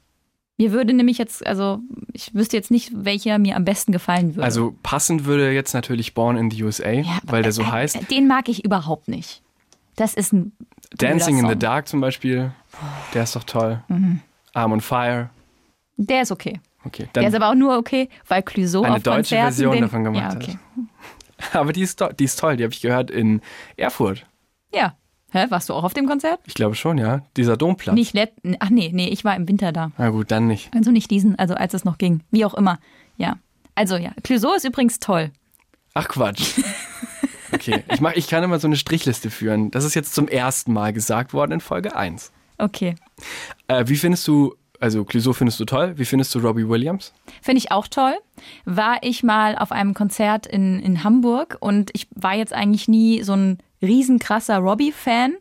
Mir 0.57 0.71
würde 0.71 0.95
nämlich 0.95 1.19
jetzt, 1.19 1.45
also 1.47 1.81
ich 2.13 2.33
wüsste 2.33 2.57
jetzt 2.57 2.71
nicht, 2.71 2.93
welcher 2.95 3.39
mir 3.39 3.57
am 3.57 3.65
besten 3.65 3.91
gefallen 3.91 4.37
würde. 4.37 4.45
Also 4.45 4.77
passend 4.83 5.25
würde 5.25 5.51
jetzt 5.53 5.75
natürlich 5.75 6.15
Born 6.15 6.37
in 6.37 6.51
the 6.51 6.63
USA, 6.63 6.91
Ja, 6.91 7.19
weil 7.25 7.43
der 7.43 7.51
so 7.53 7.63
äh, 7.63 7.67
heißt. 7.67 8.11
Den 8.11 8.29
mag 8.29 8.49
ich 8.49 8.65
überhaupt 8.65 9.09
nicht. 9.09 9.43
Das 9.97 10.15
ist 10.15 10.33
ein 10.33 10.53
Dancing 10.97 11.39
in 11.39 11.49
the. 11.49 11.57
Dark 11.57 11.89
zum 11.89 12.01
Beispiel, 12.01 12.53
der 13.15 13.25
ist 13.25 13.35
doch 13.35 13.45
toll. 13.45 13.83
Mhm. 13.89 14.21
Arm 14.53 14.73
on 14.73 14.81
Fire, 14.81 15.31
Der 15.97 16.23
ist 16.23 16.31
okay. 16.31 16.61
okay. 16.85 17.09
Der 17.15 17.27
ist 17.27 17.35
aber 17.35 17.51
auch 17.51 17.55
nur 17.57 17.77
okay, 17.77 18.09
weil 18.29 18.43
Clouseau 18.43 18.83
Eine 18.83 18.97
auf 18.97 19.03
deutsche 19.03 19.35
Konzerten 19.35 19.45
Version 19.47 19.73
den, 19.73 19.83
davon 19.83 20.05
gemacht 20.05 20.23
ja, 20.23 20.29
hat. 20.31 20.43
okay. 20.43 20.59
aber 21.53 21.73
die 21.73 21.83
ist, 21.83 22.05
die 22.19 22.25
ist 22.25 22.39
toll, 22.39 22.57
die 22.57 22.63
habe 22.63 22.73
ich 22.73 22.81
gehört 22.81 23.11
in 23.11 23.41
Erfurt. 23.77 24.25
Ja. 24.73 24.97
Hä, 25.35 25.47
warst 25.49 25.69
du 25.69 25.75
auch 25.75 25.83
auf 25.83 25.95
dem 25.95 26.07
Konzert? 26.07 26.39
Ich 26.47 26.55
glaube 26.55 26.77
schon, 26.77 26.97
ja. 26.97 27.23
Dieser 27.37 27.57
Domplatz. 27.57 27.97
Nicht 27.97 28.15
let 28.15 28.33
Ach 28.61 28.71
nee, 28.71 28.91
nee, 28.95 29.09
ich 29.09 29.25
war 29.25 29.35
im 29.35 29.49
Winter 29.49 29.73
da. 29.73 29.91
Na 29.99 30.11
gut, 30.11 30.31
dann 30.31 30.47
nicht. 30.47 30.71
Also 30.73 30.93
nicht 30.93 31.11
diesen, 31.11 31.37
also 31.37 31.55
als 31.55 31.75
es 31.75 31.85
noch 31.85 31.99
ging. 31.99 32.21
Wie 32.31 32.45
auch 32.45 32.55
immer. 32.55 32.79
Ja. 33.17 33.39
Also 33.75 33.97
ja, 33.97 34.13
Clouseau 34.23 34.55
ist 34.55 34.65
übrigens 34.65 35.01
toll. 35.01 35.33
Ach 35.95 36.09
Quatsch. 36.09 36.61
Okay, 37.53 37.85
ich, 37.93 38.01
mach, 38.01 38.15
ich 38.15 38.27
kann 38.27 38.43
immer 38.43 38.59
so 38.59 38.67
eine 38.67 38.77
Strichliste 38.77 39.31
führen. 39.31 39.71
Das 39.71 39.85
ist 39.85 39.95
jetzt 39.95 40.13
zum 40.13 40.27
ersten 40.27 40.73
Mal 40.73 40.93
gesagt 40.93 41.33
worden 41.33 41.53
in 41.53 41.61
Folge 41.61 41.95
1. 41.95 42.33
Okay. 42.59 42.97
Äh, 43.69 43.85
wie 43.87 43.95
findest 43.95 44.27
du, 44.27 44.57
also 44.81 45.05
Clouseau 45.05 45.33
findest 45.33 45.61
du 45.61 45.65
toll, 45.65 45.97
wie 45.97 46.05
findest 46.05 46.35
du 46.35 46.41
Robbie 46.41 46.69
Williams? 46.69 47.13
Finde 47.43 47.59
ich 47.59 47.71
auch 47.71 47.87
toll. 47.87 48.15
War 48.65 48.97
ich 49.03 49.23
mal 49.23 49.57
auf 49.57 49.71
einem 49.71 49.95
Konzert 49.95 50.49
in, 50.49 50.81
in 50.81 51.05
Hamburg 51.05 51.57
und 51.61 51.91
ich 51.93 52.09
war 52.17 52.35
jetzt 52.35 52.53
eigentlich 52.53 52.89
nie 52.89 53.23
so 53.23 53.35
ein 53.35 53.59
riesenkrasser 53.85 54.59
Robbie-Fan 54.59 55.35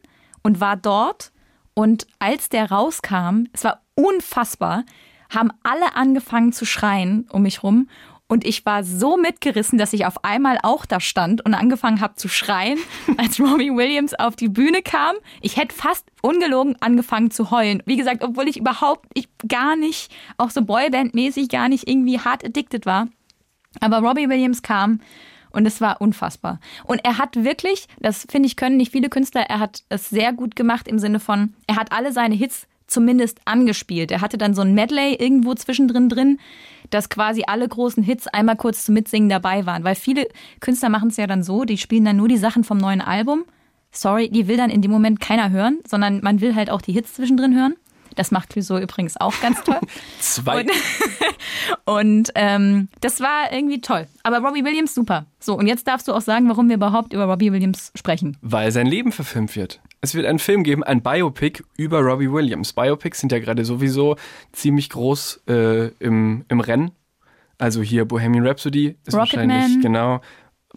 und 0.43 0.59
war 0.59 0.75
dort. 0.75 1.31
Und 1.73 2.07
als 2.19 2.49
der 2.49 2.69
rauskam, 2.69 3.45
es 3.53 3.63
war 3.63 3.81
unfassbar, 3.95 4.83
haben 5.33 5.49
alle 5.63 5.95
angefangen 5.95 6.53
zu 6.53 6.65
schreien 6.65 7.27
um 7.31 7.43
mich 7.43 7.63
rum. 7.63 7.87
Und 8.27 8.45
ich 8.45 8.65
war 8.65 8.83
so 8.83 9.17
mitgerissen, 9.17 9.77
dass 9.77 9.93
ich 9.93 10.05
auf 10.05 10.23
einmal 10.23 10.57
auch 10.63 10.85
da 10.85 10.99
stand 10.99 11.45
und 11.45 11.53
angefangen 11.53 12.01
habe 12.01 12.15
zu 12.15 12.27
schreien, 12.27 12.79
als 13.17 13.39
Robbie 13.39 13.75
Williams 13.75 14.13
auf 14.13 14.35
die 14.35 14.47
Bühne 14.47 14.81
kam. 14.81 15.15
Ich 15.41 15.57
hätte 15.57 15.75
fast 15.75 16.05
ungelogen 16.21 16.75
angefangen 16.79 17.31
zu 17.31 17.51
heulen. 17.51 17.83
Wie 17.85 17.97
gesagt, 17.97 18.23
obwohl 18.23 18.47
ich 18.47 18.57
überhaupt 18.57 19.07
ich 19.13 19.27
gar 19.47 19.75
nicht, 19.75 20.11
auch 20.37 20.49
so 20.49 20.61
Boyband-mäßig, 20.61 21.49
gar 21.49 21.69
nicht 21.69 21.87
irgendwie 21.87 22.19
hart 22.19 22.43
addicted 22.43 22.85
war. 22.85 23.07
Aber 23.81 23.99
Robbie 23.99 24.29
Williams 24.29 24.61
kam 24.61 24.99
und 25.53 25.65
es 25.65 25.79
war 25.79 26.01
unfassbar. 26.01 26.59
Und 26.83 26.99
er 27.05 27.17
hat 27.17 27.43
wirklich, 27.43 27.87
das 28.01 28.27
finde 28.29 28.47
ich, 28.47 28.57
können 28.57 28.75
nicht 28.75 28.91
viele 28.91 29.09
Künstler, 29.09 29.41
er 29.41 29.59
hat 29.59 29.83
es 29.87 30.09
sehr 30.09 30.33
gut 30.33 30.57
gemacht 30.57 30.87
im 30.87 30.99
Sinne 30.99 31.19
von, 31.21 31.53
er 31.67 31.77
hat 31.77 31.93
alle 31.93 32.11
seine 32.11 32.35
Hits 32.35 32.67
zumindest 32.87 33.39
angespielt. 33.45 34.11
Er 34.11 34.21
hatte 34.21 34.37
dann 34.37 34.53
so 34.53 34.61
ein 34.61 34.73
Medley 34.73 35.15
irgendwo 35.15 35.53
zwischendrin 35.53 36.09
drin, 36.09 36.39
dass 36.89 37.09
quasi 37.09 37.43
alle 37.47 37.67
großen 37.67 38.03
Hits 38.03 38.27
einmal 38.27 38.55
kurz 38.55 38.85
zum 38.85 38.93
Mitsingen 38.93 39.29
dabei 39.29 39.65
waren. 39.65 39.83
Weil 39.83 39.95
viele 39.95 40.27
Künstler 40.59 40.89
machen 40.89 41.09
es 41.09 41.17
ja 41.17 41.27
dann 41.27 41.43
so, 41.43 41.63
die 41.63 41.77
spielen 41.77 42.05
dann 42.05 42.17
nur 42.17 42.27
die 42.27 42.37
Sachen 42.37 42.63
vom 42.63 42.77
neuen 42.77 43.01
Album. 43.01 43.45
Sorry, 43.91 44.29
die 44.29 44.47
will 44.47 44.57
dann 44.57 44.69
in 44.69 44.81
dem 44.81 44.91
Moment 44.91 45.19
keiner 45.19 45.51
hören, 45.51 45.79
sondern 45.87 46.21
man 46.21 46.41
will 46.41 46.55
halt 46.55 46.69
auch 46.69 46.81
die 46.81 46.93
Hits 46.93 47.13
zwischendrin 47.13 47.55
hören. 47.55 47.75
Das 48.15 48.31
macht 48.31 48.49
Clouseau 48.49 48.77
übrigens 48.77 49.17
auch 49.19 49.33
ganz 49.41 49.63
toll. 49.63 49.79
Zwei. 50.19 50.61
Und, 50.61 50.71
und 51.85 52.31
ähm, 52.35 52.89
das 53.01 53.19
war 53.19 53.51
irgendwie 53.51 53.81
toll. 53.81 54.07
Aber 54.23 54.39
Robbie 54.39 54.63
Williams 54.63 54.93
super. 54.93 55.25
So, 55.39 55.55
und 55.57 55.67
jetzt 55.67 55.87
darfst 55.87 56.07
du 56.07 56.13
auch 56.13 56.21
sagen, 56.21 56.47
warum 56.49 56.67
wir 56.69 56.75
überhaupt 56.75 57.13
über 57.13 57.25
Robbie 57.25 57.51
Williams 57.51 57.91
sprechen. 57.95 58.37
Weil 58.41 58.71
sein 58.71 58.87
Leben 58.87 59.11
verfilmt 59.11 59.55
wird. 59.55 59.81
Es 60.01 60.15
wird 60.15 60.25
einen 60.25 60.39
Film 60.39 60.63
geben, 60.63 60.83
ein 60.83 61.01
Biopic 61.01 61.63
über 61.77 61.99
Robbie 62.01 62.31
Williams. 62.31 62.73
Biopics 62.73 63.19
sind 63.19 63.31
ja 63.31 63.39
gerade 63.39 63.63
sowieso 63.65 64.17
ziemlich 64.51 64.89
groß 64.89 65.43
äh, 65.47 65.87
im, 65.99 66.45
im 66.49 66.59
Rennen. 66.59 66.91
Also 67.57 67.81
hier 67.81 68.05
Bohemian 68.05 68.45
Rhapsody 68.45 68.97
ist 69.05 69.13
wahrscheinlich, 69.13 69.57
Rocketman. 69.57 69.81
genau. 69.81 70.21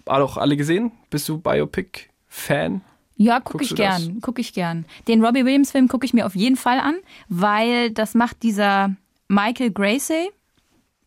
Auch 0.05 0.37
alle 0.37 0.57
gesehen? 0.57 0.93
Bist 1.11 1.29
du 1.29 1.39
Biopic-Fan? 1.39 2.83
Ja, 3.17 3.41
gucke 3.41 3.65
ich 3.65 3.75
gern, 3.75 4.21
gucke 4.21 4.41
ich 4.41 4.53
gern. 4.53 4.85
Den 5.09 5.25
Robbie 5.25 5.45
Williams 5.45 5.71
Film 5.71 5.89
gucke 5.89 6.05
ich 6.05 6.13
mir 6.13 6.27
auf 6.27 6.35
jeden 6.35 6.57
Fall 6.57 6.79
an, 6.79 6.97
weil 7.29 7.91
das 7.91 8.15
macht 8.15 8.43
dieser 8.43 8.95
Michael 9.29 9.71
Gracie. 9.71 10.31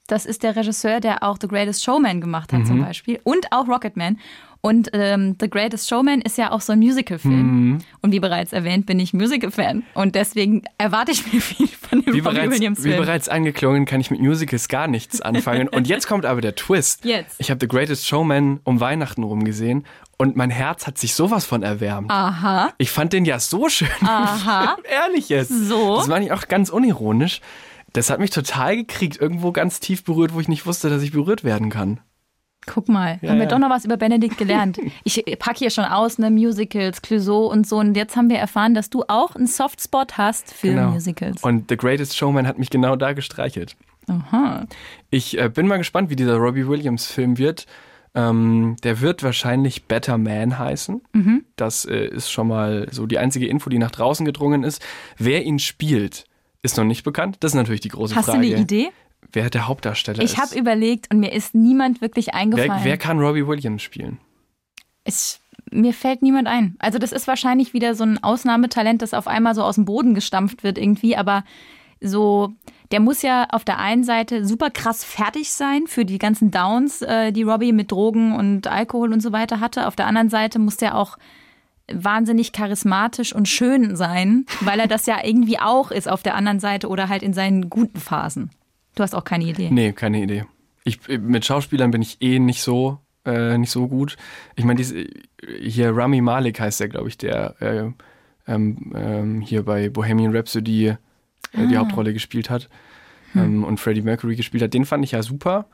Das 0.08 0.26
ist 0.26 0.42
der 0.42 0.56
Regisseur, 0.56 1.00
der 1.02 1.22
auch 1.22 1.38
The 1.40 1.48
Greatest 1.48 1.84
Showman 1.84 2.20
gemacht 2.20 2.52
hat 2.52 2.66
zum 2.66 2.82
Beispiel 2.82 3.20
und 3.24 3.52
auch 3.52 3.68
Rocketman. 3.68 4.18
Und 4.62 4.90
ähm, 4.94 5.38
The 5.40 5.50
Greatest 5.50 5.88
Showman 5.88 6.20
ist 6.22 6.38
ja 6.38 6.52
auch 6.52 6.60
so 6.60 6.74
ein 6.74 6.80
Musical-Film. 6.80 7.78
Und 8.02 8.12
wie 8.12 8.20
bereits 8.20 8.52
erwähnt, 8.52 8.86
bin 8.86 9.00
ich 9.00 9.14
Musical-Fan. 9.14 9.84
Und 9.94 10.16
deswegen 10.16 10.64
erwarte 10.78 11.12
ich 11.12 11.32
mir 11.32 11.40
viel 11.42 11.68
von 11.68 12.02
dem 12.02 12.14
Wie 12.14 12.22
bereits, 12.22 12.52
wie 12.52 12.56
Williams-Film. 12.56 12.98
bereits 12.98 13.30
angeklungen, 13.30 13.86
kann 13.86 14.02
ich 14.02 14.12
mit 14.12 14.20
Musicals 14.20 14.68
gar 14.68 14.88
nichts 14.88 15.22
anfangen. 15.22 15.70
Und 15.70 15.88
jetzt 15.88 16.08
kommt 16.08 16.26
aber 16.26 16.42
der 16.42 16.56
Twist. 16.56 17.06
Jetzt. 17.06 17.36
Ich 17.40 17.50
habe 17.52 17.60
The 17.62 17.68
Greatest 17.70 18.06
Showman 18.06 18.60
um 18.66 18.82
Weihnachten 18.82 19.24
rum 19.24 19.46
gesehen 19.46 19.86
und 20.18 20.36
mein 20.36 20.50
Herz 20.50 20.86
hat 20.86 20.98
sich 20.98 21.16
sowas 21.16 21.46
von 21.46 21.64
erwärmt. 21.64 22.12
Aha. 22.12 22.74
Ich 22.78 22.92
fand 22.92 23.14
den 23.14 23.24
ja 23.24 23.40
so 23.40 23.70
schön. 23.70 23.88
Aha. 24.02 24.76
Ehrlich 24.84 25.30
jetzt. 25.30 25.50
So? 25.68 25.96
Das 25.96 26.08
meine 26.08 26.26
ich 26.26 26.32
auch 26.34 26.50
ganz 26.50 26.70
unironisch. 26.70 27.40
Das 27.94 28.10
hat 28.10 28.20
mich 28.20 28.30
total 28.30 28.76
gekriegt, 28.76 29.20
irgendwo 29.20 29.52
ganz 29.54 29.80
tief 29.80 30.04
berührt, 30.04 30.34
wo 30.34 30.42
ich 30.42 30.50
nicht 30.50 30.66
wusste, 30.66 30.90
dass 30.90 31.02
ich 31.02 31.12
berührt 31.14 31.44
werden 31.46 31.70
kann. 31.70 32.02
Guck 32.72 32.88
mal, 32.88 33.18
Ja, 33.22 33.30
haben 33.32 33.38
wir 33.38 33.44
ja. 33.46 33.50
doch 33.50 33.60
noch 33.60 33.70
was 33.70 33.84
über 33.86 33.98
Benedikt 33.98 34.38
gelernt. 34.38 34.80
Ich 35.04 35.24
pack 35.40 35.58
hier 35.58 35.70
schon 35.72 35.86
aus, 35.86 36.20
ne, 36.20 36.30
Musicals, 36.30 37.02
Clouseau 37.02 37.48
und 37.52 37.68
so. 37.68 37.78
Und 37.78 37.96
jetzt 37.96 38.16
haben 38.16 38.30
wir 38.30 38.38
erfahren, 38.38 38.74
dass 38.76 38.90
du 38.90 39.04
auch 39.08 39.36
einen 39.36 39.48
Softspot 39.48 40.18
hast 40.18 40.54
für 40.54 40.72
Musicals. 40.74 41.42
Genau. 41.42 41.48
Und 41.48 41.70
The 41.70 41.78
Greatest 41.78 42.16
Showman 42.16 42.46
hat 42.48 42.60
mich 42.60 42.70
genau 42.70 42.96
da 42.96 43.14
gestreichelt. 43.14 43.76
Aha. 44.08 44.66
Ich 45.10 45.38
äh, 45.40 45.50
bin 45.50 45.68
mal 45.68 45.78
gespannt, 45.78 46.10
wie 46.10 46.16
dieser 46.16 46.36
Robbie 46.38 46.68
Williams 46.68 47.06
Film 47.08 47.38
wird. 47.38 47.66
Ähm, 48.16 48.76
der 48.84 49.02
wird 49.02 49.22
wahrscheinlich 49.24 49.86
Better 49.86 50.18
Man 50.18 50.58
heißen. 50.58 51.02
Mhm. 51.14 51.46
Das 51.56 51.86
äh, 51.86 52.08
ist 52.08 52.32
schon 52.32 52.48
mal 52.48 52.88
so 52.92 53.06
die 53.06 53.20
einzige 53.20 53.48
Info, 53.48 53.70
die 53.70 53.78
nach 53.78 53.92
draußen 53.92 54.26
gedrungen 54.26 54.64
ist. 54.64 54.82
Wer 55.18 55.46
ihn 55.46 55.60
spielt, 55.60 56.26
ist 56.64 56.78
noch 56.78 56.86
nicht 56.86 57.04
bekannt. 57.04 57.38
Das 57.42 57.52
ist 57.52 57.56
natürlich 57.56 57.82
die 57.82 57.90
große 57.90 58.16
Hast 58.16 58.26
Frage. 58.26 58.42
du 58.42 58.48
eine 58.54 58.62
Idee? 58.62 58.90
Wer 59.32 59.50
der 59.50 59.68
Hauptdarsteller 59.68 60.24
Ich 60.24 60.34
ist. 60.34 60.38
habe 60.38 60.58
überlegt 60.58 61.14
und 61.14 61.20
mir 61.20 61.32
ist 61.34 61.54
niemand 61.54 62.02
wirklich 62.02 62.28
wer, 62.28 62.36
eingefallen. 62.36 62.84
wer 62.84 62.98
kann 62.98 63.20
Robbie 63.20 63.46
Williams 63.46 63.82
spielen? 63.84 64.18
Ich, 65.04 65.40
mir 65.72 65.94
fällt 65.94 66.22
niemand 66.22 66.48
ein. 66.48 66.76
Also 66.80 66.98
das 67.00 67.12
ist 67.12 67.28
wahrscheinlich 67.28 67.74
wieder 67.74 67.94
so 67.96 68.04
ein 68.04 68.22
Ausnahmetalent, 68.24 69.02
das 69.02 69.14
auf 69.14 69.28
einmal 69.28 69.54
so 69.56 69.64
aus 69.64 69.76
dem 69.76 69.86
Boden 69.86 70.14
gestampft 70.16 70.64
wird 70.64 70.78
irgendwie, 70.78 71.16
aber 71.16 71.44
so, 72.02 72.54
der 72.92 73.02
muss 73.02 73.22
ja 73.22 73.46
auf 73.52 73.66
der 73.66 73.78
einen 73.78 74.04
Seite 74.04 74.46
super 74.46 74.70
krass 74.70 75.04
fertig 75.04 75.52
sein 75.52 75.84
für 75.86 76.06
die 76.06 76.18
ganzen 76.18 76.50
Downs, 76.50 77.02
äh, 77.02 77.32
die 77.32 77.44
Robbie 77.44 77.74
mit 77.74 77.92
Drogen 77.92 78.34
und 78.36 78.68
Alkohol 78.68 79.12
und 79.14 79.22
so 79.22 79.32
weiter 79.32 79.60
hatte. 79.60 79.86
Auf 79.86 79.96
der 79.96 80.08
anderen 80.08 80.30
Seite 80.30 80.60
muss 80.60 80.78
der 80.78 80.96
auch 80.98 81.18
wahnsinnig 81.92 82.52
charismatisch 82.54 83.34
und 83.34 83.48
schön 83.48 83.96
sein, 83.96 84.46
weil 84.62 84.80
er 84.80 84.88
das 84.88 85.06
ja 85.08 85.18
irgendwie 85.24 85.60
auch 85.60 85.92
ist 85.92 86.08
auf 86.08 86.24
der 86.24 86.36
anderen 86.36 86.60
Seite 86.60 86.88
oder 86.88 87.10
halt 87.10 87.24
in 87.24 87.34
seinen 87.34 87.70
guten 87.70 88.00
Phasen. 88.00 88.52
Du 88.96 89.04
hast 89.04 89.16
auch 89.16 89.24
keine 89.24 89.46
Idee. 89.46 89.70
Nee, 89.72 89.94
keine 89.94 90.22
Idee. 90.22 90.46
Ich, 90.84 91.00
mit 91.08 91.46
Schauspielern 91.46 91.92
bin 91.92 92.02
ich 92.02 92.22
eh 92.22 92.40
nicht 92.40 92.62
so, 92.62 93.00
äh, 93.26 93.58
nicht 93.58 93.72
so 93.72 93.88
gut. 93.88 94.18
Ich 94.56 94.66
meine, 94.66 94.82
hier 95.62 95.96
Rami 95.96 96.22
Malek 96.22 96.60
heißt 96.60 96.80
der, 96.80 96.90
glaube 96.90 97.10
ich, 97.10 97.18
der 97.18 97.56
äh, 97.62 97.92
ähm, 98.52 98.92
ähm, 98.96 99.42
hier 99.42 99.64
bei 99.64 99.90
Bohemian 99.90 100.36
Rhapsody 100.36 100.88
äh, 100.88 100.98
die 101.68 101.76
Ah. 101.76 101.80
Hauptrolle 101.80 102.14
gespielt 102.14 102.50
hat 102.50 102.70
Hm. 103.34 103.44
ähm, 103.44 103.64
und 103.64 103.80
Freddie 103.80 104.02
Mercury 104.02 104.36
gespielt 104.36 104.64
hat. 104.64 104.74
Den 104.74 104.86
fand 104.86 105.04
ich 105.06 105.12
ja 105.12 105.22
super. 105.22 105.66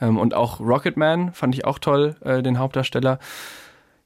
Ähm, 0.00 0.16
und 0.16 0.32
auch 0.34 0.60
Rocketman 0.60 1.32
fand 1.32 1.54
ich 1.56 1.64
auch 1.64 1.78
toll, 1.80 2.14
äh, 2.20 2.40
den 2.42 2.58
Hauptdarsteller. 2.58 3.18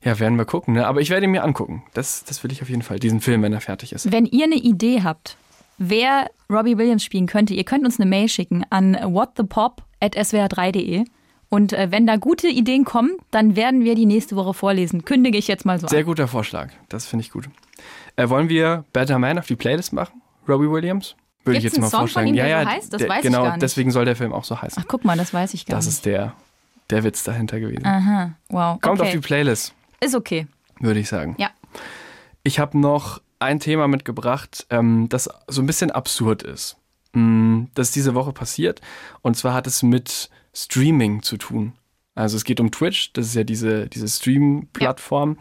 Ja, 0.03 0.19
werden 0.19 0.37
wir 0.37 0.45
gucken. 0.47 0.75
Ne? 0.75 0.87
Aber 0.87 1.01
ich 1.01 1.11
werde 1.11 1.25
ihn 1.25 1.31
mir 1.31 1.45
angucken. 1.45 1.83
Das, 1.95 2.25
das 2.25 2.43
will 2.43 2.53
ich 2.53 2.63
auf 2.63 2.69
jeden 2.71 2.83
Fall. 2.83 2.99
Diesen 2.99 3.21
Film, 3.21 3.43
wenn 3.43 3.53
er 3.53 3.61
fertig 3.61 3.93
ist. 3.93 4.11
Wenn 4.11 4.27
ihr 4.27 4.45
eine 4.45 4.57
Idee 4.57 5.03
habt, 5.03 5.37
wer 5.79 6.31
Robbie 6.51 6.79
Williams 6.79 7.05
spielen 7.05 7.27
könnte, 7.27 7.55
ihr 7.55 7.65
könnt 7.65 7.85
uns 7.85 7.99
eine 7.99 8.09
Mail 8.09 8.29
schicken 8.29 8.65
an 8.71 8.95
whatthepop.swr3.de. 8.95 11.05
Und 11.51 11.73
äh, 11.73 11.91
wenn 11.91 12.07
da 12.07 12.17
gute 12.17 12.49
Ideen 12.49 12.85
kommen, 12.85 13.17
dann 13.31 13.55
werden 13.55 13.85
wir 13.85 13.95
die 13.95 14.07
nächste 14.07 14.35
Woche 14.35 14.55
vorlesen. 14.55 15.05
Kündige 15.05 15.39
ich 15.39 15.47
jetzt 15.47 15.65
mal 15.65 15.79
so 15.79 15.87
Sehr 15.87 16.01
an. 16.01 16.05
guter 16.07 16.27
Vorschlag. 16.27 16.71
Das 16.89 17.07
finde 17.07 17.25
ich 17.25 17.31
gut. 17.31 17.49
Äh, 18.17 18.29
wollen 18.29 18.49
wir 18.49 18.85
Better 18.93 19.19
Man 19.19 19.39
auf 19.39 19.47
die 19.47 19.57
Playlist 19.57 19.93
machen? 19.93 20.23
Robbie 20.49 20.71
Williams? 20.71 21.17
Würde 21.45 21.59
ich 21.59 21.63
Gibt's 21.63 21.77
jetzt 21.77 21.83
mal 21.83 21.91
Song 21.91 22.01
von 22.01 22.09
vorschlagen. 22.09 22.29
ihm, 22.29 22.35
ja, 22.37 22.45
der 22.45 22.59
ja, 22.59 22.63
so 22.65 22.71
heißt? 22.71 22.93
Das 22.93 22.99
der, 23.01 23.09
weiß 23.09 23.19
ich 23.19 23.23
genau, 23.25 23.43
gar 23.43 23.51
nicht. 23.53 23.63
deswegen 23.63 23.91
soll 23.91 24.05
der 24.05 24.17
Film 24.17 24.33
auch 24.33 24.45
so 24.45 24.61
heißen. 24.61 24.83
Ach, 24.83 24.89
guck 24.89 25.05
mal, 25.05 25.17
das 25.17 25.35
weiß 25.35 25.55
ich 25.55 25.67
gar 25.67 25.77
das 25.77 25.87
nicht. 25.87 25.95
ist 25.97 26.07
der, 26.07 26.33
der 26.91 27.05
Witz 27.05 27.23
dahinter 27.23 27.61
gewesen. 27.61 27.87
Aha, 27.87 28.33
wow. 28.49 28.81
Kommt 28.81 29.01
auf 29.01 29.09
okay. 29.09 29.17
die 29.17 29.23
Playlist, 29.23 29.75
Ist 30.01 30.15
okay. 30.15 30.47
würde 30.81 31.01
ich 31.01 31.09
sagen. 31.09 31.35
Ja. 31.39 31.51
Ich 32.43 32.59
habe 32.59 32.79
noch 32.79 33.21
ein 33.45 33.61
Thema 33.61 33.89
mitgebracht, 33.89 34.67
ähm, 34.71 35.09
das 35.09 35.29
so 35.49 35.63
ein 35.63 35.67
bisschen 35.67 35.91
absurd 35.91 36.43
ist. 36.43 36.77
Mm, 37.13 37.65
Das 37.75 37.89
ist 37.89 37.97
diese 37.97 38.15
Woche 38.15 38.33
passiert. 38.33 38.81
Und 39.23 39.37
zwar 39.37 39.55
hat 39.55 39.67
es 39.67 39.83
mit 39.83 40.31
Streaming 40.53 41.23
zu 41.23 41.37
tun. 41.37 41.73
Also 42.17 42.37
es 42.37 42.45
geht 42.45 42.61
um 42.61 42.71
Twitch, 42.71 43.13
das 43.13 43.27
ist 43.27 43.35
ja 43.35 43.43
diese, 43.45 43.89
diese 43.89 44.09
Stream-Plattform. 44.09 45.37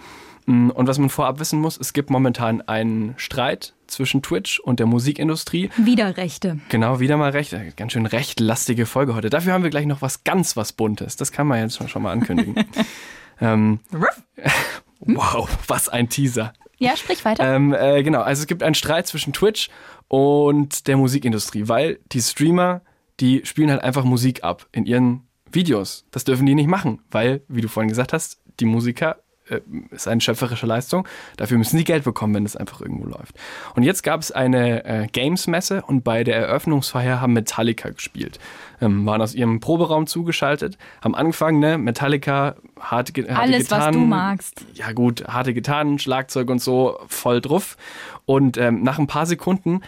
Mm, 0.46 0.70
Und 0.72 0.88
was 0.88 0.98
man 0.98 1.10
vorab 1.10 1.40
wissen 1.40 1.60
muss, 1.60 1.78
es 1.78 1.94
gibt 1.94 2.10
momentan 2.10 2.62
einen 2.62 3.14
Streit 3.18 3.74
zwischen 3.88 4.22
Twitch 4.24 4.60
und 4.60 4.80
der 4.80 4.88
Musikindustrie. 4.88 5.70
Widerrechte. 5.78 6.60
Genau, 6.70 7.00
wieder 7.00 7.16
mal 7.18 7.30
recht. 7.32 7.54
Äh, 7.54 7.72
Ganz 7.78 7.94
schön 7.94 8.06
rechtlastige 8.08 8.86
Folge 8.88 9.14
heute. 9.16 9.30
Dafür 9.30 9.54
haben 9.54 9.64
wir 9.64 9.70
gleich 9.70 9.86
noch 9.86 10.02
was 10.02 10.24
ganz 10.24 10.58
was 10.58 10.74
Buntes. 10.74 11.16
Das 11.16 11.32
kann 11.32 11.46
man 11.48 11.60
jetzt 11.60 11.78
schon, 11.78 11.88
schon 11.90 12.02
mal 12.02 12.12
ankündigen. 12.12 12.56
ähm, 13.40 13.80
wow, 15.00 15.48
was 15.68 15.90
ein 15.90 16.10
Teaser. 16.10 16.54
Ja, 16.84 16.98
sprich 16.98 17.24
weiter. 17.26 17.44
Ähm, 17.44 17.74
äh, 17.74 18.04
genau, 18.04 18.22
also 18.22 18.42
es 18.42 18.48
gibt 18.48 18.64
einen 18.64 18.76
Streit 18.76 19.08
zwischen 19.08 19.34
Twitch 19.34 19.70
und 20.08 20.88
der 20.88 20.98
Musikindustrie, 20.98 21.68
weil 21.68 22.00
die 22.12 22.22
Streamer, 22.22 22.82
die 23.20 23.46
spielen 23.46 23.72
halt 23.72 23.84
einfach 23.84 24.04
Musik 24.04 24.44
ab 24.44 24.68
in 24.72 24.86
ihren 24.86 25.28
Videos. 25.52 26.06
Das 26.12 26.24
dürfen 26.24 26.46
die 26.46 26.56
nicht 26.56 26.68
machen, 26.68 27.02
weil, 27.12 27.42
wie 27.48 27.62
du 27.62 27.68
vorhin 27.68 27.90
gesagt 27.90 28.14
hast, 28.14 28.42
die 28.60 28.66
Musiker 28.66 29.23
äh, 29.50 29.60
ist 29.92 30.08
eine 30.08 30.22
schöpferische 30.22 30.66
Leistung. 30.66 31.08
Dafür 31.38 31.58
müssen 31.58 31.78
sie 31.78 31.84
Geld 31.84 32.04
bekommen, 32.04 32.34
wenn 32.36 32.46
es 32.46 32.56
einfach 32.56 32.82
irgendwo 32.82 33.06
läuft. 33.06 33.36
Und 33.76 33.84
jetzt 33.84 34.04
gab 34.04 34.22
es 34.22 34.32
eine 34.32 34.86
äh, 34.86 35.08
Games-Messe 35.08 35.84
und 35.86 36.04
bei 36.04 36.24
der 36.24 36.38
Eröffnungsfeier 36.38 37.20
haben 37.20 37.34
Metallica 37.34 37.90
gespielt. 37.90 38.40
Ähm, 38.82 39.06
waren 39.06 39.22
aus 39.22 39.36
ihrem 39.36 39.60
Proberaum 39.60 40.08
zugeschaltet, 40.08 40.78
haben 41.02 41.16
angefangen, 41.16 41.60
ne, 41.60 41.78
Metallica, 41.78 42.56
harte, 42.80 43.14
harte 43.14 43.36
Alles, 43.36 43.72
was 43.72 43.80
Gitarren, 43.80 43.94
du 43.94 44.00
magst. 44.00 44.66
ja 44.74 44.92
gut, 44.92 45.26
harte 45.28 45.54
Gitarren, 45.54 46.00
Schlagzeug 46.00 46.50
und 46.50 46.62
so 46.62 46.98
voll 47.08 47.42
drauf. 47.42 47.78
Und 48.26 48.58
ähm, 48.58 48.84
nach 48.84 49.00
ein 49.00 49.08
paar 49.08 49.26
Sekunden 49.26 49.82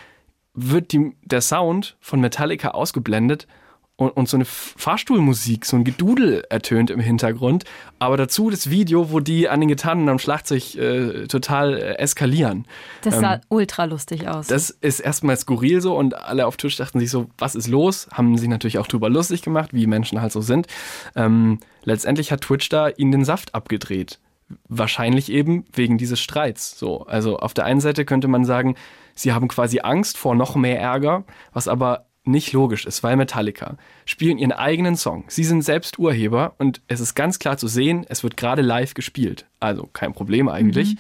wird 0.54 0.92
die, 0.92 1.14
der 1.24 1.42
Sound 1.42 1.98
von 2.00 2.22
Metallica 2.22 2.70
ausgeblendet 2.70 3.48
und, 3.98 4.10
und 4.10 4.28
so 4.28 4.36
eine 4.36 4.46
Fahrstuhlmusik, 4.46 5.66
so 5.66 5.78
ein 5.78 5.84
Gedudel 5.84 6.44
ertönt 6.50 6.90
im 6.90 7.00
Hintergrund. 7.00 7.64
Aber 7.98 8.18
dazu 8.18 8.50
das 8.50 8.70
Video, 8.70 9.12
wo 9.12 9.20
die 9.20 9.48
an 9.48 9.62
den 9.62 9.70
Gitarren 9.70 10.10
am 10.10 10.20
Schlagzeug 10.20 10.76
äh, 10.76 11.28
total 11.28 11.78
äh, 11.78 11.98
eskalieren. 11.98 12.68
Das 13.04 13.20
sah 13.20 13.40
ultra 13.50 13.86
lustig 13.86 14.28
aus. 14.28 14.48
ähm, 14.48 14.56
Das 14.56 14.70
ist 14.70 15.00
erstmal 15.00 15.38
skurril 15.38 15.82
so 15.82 15.98
und 15.98 16.16
alle 16.16 16.46
auf 16.46 16.58
Tisch 16.58 16.76
dachten 16.76 17.00
sich 17.00 17.10
so, 17.10 17.28
was 17.38 17.56
ist 17.56 17.68
los? 17.68 18.08
Haben 18.12 18.38
sich 18.38 18.50
natürlich 18.50 18.80
auch 18.80 18.88
drüber 18.88 19.10
lustig 19.10 19.42
gemacht, 19.42 19.70
wie 19.74 19.88
Menschen 19.88 20.22
halt 20.22 20.34
so 20.34 20.42
sind. 20.42 20.68
Ähm, 21.16 21.60
letztendlich 21.84 22.32
hat 22.32 22.42
Twitch 22.42 22.68
da 22.70 22.90
ihnen 22.90 23.12
den 23.12 23.26
Saft 23.26 23.56
abgedreht. 23.56 24.20
Wahrscheinlich 24.68 25.32
eben 25.32 25.66
wegen 25.74 25.98
dieses 25.98 26.20
Streits. 26.20 26.78
So, 26.78 27.06
also 27.06 27.38
auf 27.38 27.54
der 27.54 27.66
einen 27.66 27.80
Seite 27.80 28.06
könnte 28.06 28.28
man 28.28 28.46
sagen, 28.46 28.76
sie 29.16 29.32
haben 29.32 29.48
quasi 29.48 29.80
Angst 29.80 30.18
vor 30.18 30.36
noch 30.36 30.56
mehr 30.56 30.80
Ärger, 30.80 31.24
was 31.54 31.68
aber 31.68 32.05
nicht 32.26 32.54
logisch 32.54 32.86
ist, 32.86 33.04
weil 33.04 33.16
Metallica 33.16 33.78
spielen 34.06 34.38
ihren 34.38 34.52
eigenen 34.52 34.96
Song. 34.96 35.26
Sie 35.28 35.44
sind 35.44 35.62
selbst 35.64 36.00
Urheber 36.00 36.54
und 36.58 36.82
es 36.88 37.00
ist 37.00 37.16
ganz 37.16 37.40
klar 37.40 37.58
zu 37.58 37.68
sehen, 37.68 38.06
es 38.10 38.24
wird 38.24 38.38
gerade 38.38 38.62
live 38.62 38.94
gespielt. 38.94 39.46
Also 39.60 39.88
kein 39.94 40.14
Problem 40.14 40.50
eigentlich. 40.50 40.96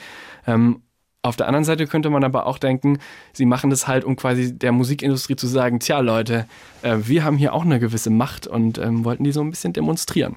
Ähm, 0.47 0.81
Auf 1.23 1.35
der 1.35 1.47
anderen 1.47 1.65
Seite 1.65 1.87
könnte 1.87 2.11
man 2.11 2.23
aber 2.23 2.45
auch 2.45 2.59
denken, 2.59 2.99
sie 3.33 3.45
machen 3.45 3.71
das 3.71 3.87
halt, 3.87 4.03
um 4.03 4.15
quasi 4.15 4.55
der 4.55 4.71
Musikindustrie 4.71 5.35
zu 5.35 5.47
sagen, 5.47 5.79
tja 5.79 5.99
Leute, 5.99 6.45
äh, 6.83 6.97
wir 7.01 7.23
haben 7.23 7.37
hier 7.37 7.53
auch 7.53 7.65
eine 7.65 7.79
gewisse 7.79 8.11
Macht 8.11 8.45
und 8.45 8.77
ähm, 8.77 9.03
wollten 9.05 9.23
die 9.23 9.31
so 9.31 9.41
ein 9.41 9.49
bisschen 9.49 9.73
demonstrieren. 9.73 10.35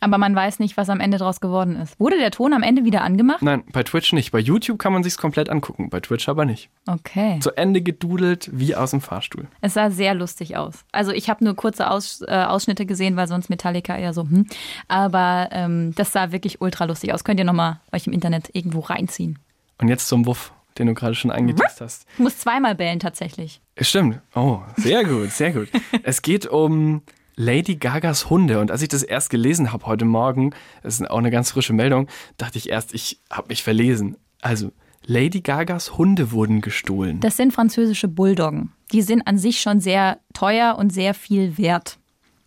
Aber 0.00 0.18
man 0.18 0.34
weiß 0.34 0.58
nicht, 0.58 0.76
was 0.76 0.88
am 0.88 1.00
Ende 1.00 1.18
draus 1.18 1.40
geworden 1.40 1.76
ist. 1.76 1.98
Wurde 2.00 2.18
der 2.18 2.30
Ton 2.30 2.54
am 2.54 2.62
Ende 2.62 2.84
wieder 2.84 3.02
angemacht? 3.02 3.42
Nein, 3.42 3.64
bei 3.72 3.82
Twitch 3.82 4.12
nicht. 4.12 4.32
Bei 4.32 4.38
YouTube 4.38 4.78
kann 4.78 4.92
man 4.92 5.02
sich's 5.02 5.18
komplett 5.18 5.50
angucken, 5.50 5.90
bei 5.90 6.00
Twitch 6.00 6.28
aber 6.28 6.46
nicht. 6.46 6.70
Okay. 6.86 7.38
Zu 7.40 7.56
Ende 7.56 7.82
gedudelt 7.82 8.48
wie 8.52 8.74
aus 8.74 8.92
dem 8.92 9.02
Fahrstuhl. 9.02 9.46
Es 9.60 9.74
sah 9.74 9.90
sehr 9.90 10.14
lustig 10.14 10.56
aus. 10.56 10.84
Also 10.92 11.12
ich 11.12 11.28
habe 11.28 11.44
nur 11.44 11.54
kurze 11.54 11.90
Aus, 11.90 12.22
äh, 12.26 12.32
Ausschnitte 12.32 12.86
gesehen, 12.86 13.16
weil 13.16 13.28
sonst 13.28 13.50
Metallica 13.50 13.96
eher 13.96 14.14
so, 14.14 14.22
hm. 14.22 14.46
Aber 14.88 15.48
ähm, 15.52 15.94
das 15.94 16.12
sah 16.12 16.32
wirklich 16.32 16.60
ultra 16.60 16.86
lustig 16.86 17.12
aus. 17.12 17.24
Könnt 17.24 17.38
ihr 17.38 17.44
nochmal 17.44 17.80
euch 17.92 18.06
im 18.06 18.12
Internet 18.12 18.50
irgendwo 18.54 18.80
reinziehen. 18.80 19.38
Und 19.78 19.88
jetzt 19.88 20.08
zum 20.08 20.26
Wuff, 20.26 20.52
den 20.78 20.86
du 20.86 20.94
gerade 20.94 21.14
schon 21.14 21.30
angeteased 21.30 21.80
hast. 21.80 22.06
Ich 22.14 22.18
muss 22.20 22.38
zweimal 22.38 22.74
bellen 22.74 23.00
tatsächlich. 23.00 23.60
Stimmt. 23.78 24.20
Oh, 24.34 24.60
sehr 24.76 25.04
gut, 25.04 25.30
sehr 25.30 25.52
gut. 25.52 25.68
es 26.02 26.22
geht 26.22 26.46
um 26.46 27.02
Lady 27.36 27.76
Gagas 27.76 28.30
Hunde. 28.30 28.60
Und 28.60 28.70
als 28.70 28.82
ich 28.82 28.88
das 28.88 29.02
erst 29.02 29.30
gelesen 29.30 29.72
habe 29.72 29.86
heute 29.86 30.04
Morgen, 30.04 30.54
das 30.82 31.00
ist 31.00 31.10
auch 31.10 31.18
eine 31.18 31.30
ganz 31.30 31.52
frische 31.52 31.72
Meldung, 31.72 32.08
dachte 32.36 32.58
ich 32.58 32.68
erst, 32.68 32.94
ich 32.94 33.20
habe 33.30 33.48
mich 33.48 33.62
verlesen. 33.62 34.16
Also, 34.40 34.72
Lady 35.06 35.40
Gagas 35.40 35.96
Hunde 35.96 36.32
wurden 36.32 36.60
gestohlen. 36.60 37.20
Das 37.20 37.36
sind 37.36 37.52
französische 37.52 38.08
Bulldoggen. 38.08 38.72
Die 38.92 39.02
sind 39.02 39.26
an 39.26 39.38
sich 39.38 39.60
schon 39.60 39.80
sehr 39.80 40.20
teuer 40.34 40.76
und 40.78 40.92
sehr 40.92 41.14
viel 41.14 41.56
wert. 41.56 41.98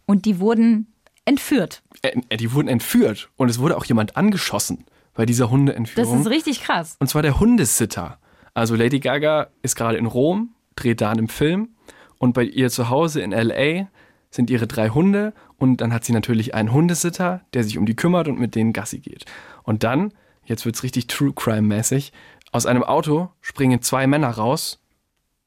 Und 0.06 0.26
die 0.26 0.40
wurden 0.40 0.88
entführt. 1.26 1.82
Äh, 2.02 2.38
die 2.38 2.54
wurden 2.54 2.68
entführt 2.68 3.30
und 3.38 3.50
es 3.50 3.60
wurde 3.60 3.78
auch 3.78 3.86
jemand 3.86 4.18
angeschossen 4.18 4.86
bei 5.14 5.26
dieser 5.26 5.50
Hundeentführung. 5.50 6.12
Das 6.12 6.22
ist 6.22 6.32
richtig 6.32 6.62
krass. 6.62 6.96
Und 7.00 7.08
zwar 7.08 7.22
der 7.22 7.40
Hundesitter. 7.40 8.20
Also 8.54 8.76
Lady 8.76 9.00
Gaga 9.00 9.48
ist 9.62 9.76
gerade 9.76 9.98
in 9.98 10.06
Rom, 10.06 10.54
dreht 10.76 11.02
da 11.02 11.12
einen 11.12 11.28
Film 11.28 11.70
und 12.18 12.34
bei 12.34 12.44
ihr 12.44 12.70
zu 12.70 12.90
Hause 12.90 13.22
in 13.22 13.32
LA 13.32 13.88
sind 14.34 14.50
ihre 14.50 14.66
drei 14.66 14.90
Hunde 14.90 15.34
und 15.58 15.78
dann 15.78 15.94
hat 15.94 16.04
sie 16.04 16.12
natürlich 16.12 16.56
einen 16.56 16.74
Hundesitter, 16.74 17.42
der 17.54 17.64
sich 17.64 17.78
um 17.78 17.86
die 17.86 17.96
kümmert 17.96 18.28
und 18.28 18.40
mit 18.40 18.56
denen 18.56 18.74
Gassi 18.74 19.00
geht. 19.00 19.26
Und 19.62 19.84
dann, 19.84 20.12
jetzt 20.44 20.66
wird's 20.66 20.82
richtig 20.82 21.06
True 21.06 21.34
Crime 21.34 21.62
mäßig, 21.62 22.12
aus 22.52 22.66
einem 22.66 22.84
Auto 22.84 23.30
springen 23.42 23.82
zwei 23.84 24.08
Männer 24.08 24.30
raus 24.30 24.82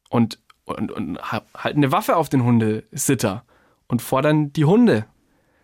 und, 0.09 0.39
und, 0.65 0.93
und 0.93 1.19
halten 1.21 1.79
eine 1.79 1.91
Waffe 1.91 2.17
auf 2.17 2.29
den 2.29 2.45
Hundesitter 2.45 3.45
und 3.89 4.03
fordern 4.03 4.53
die 4.53 4.65
Hunde. 4.65 5.07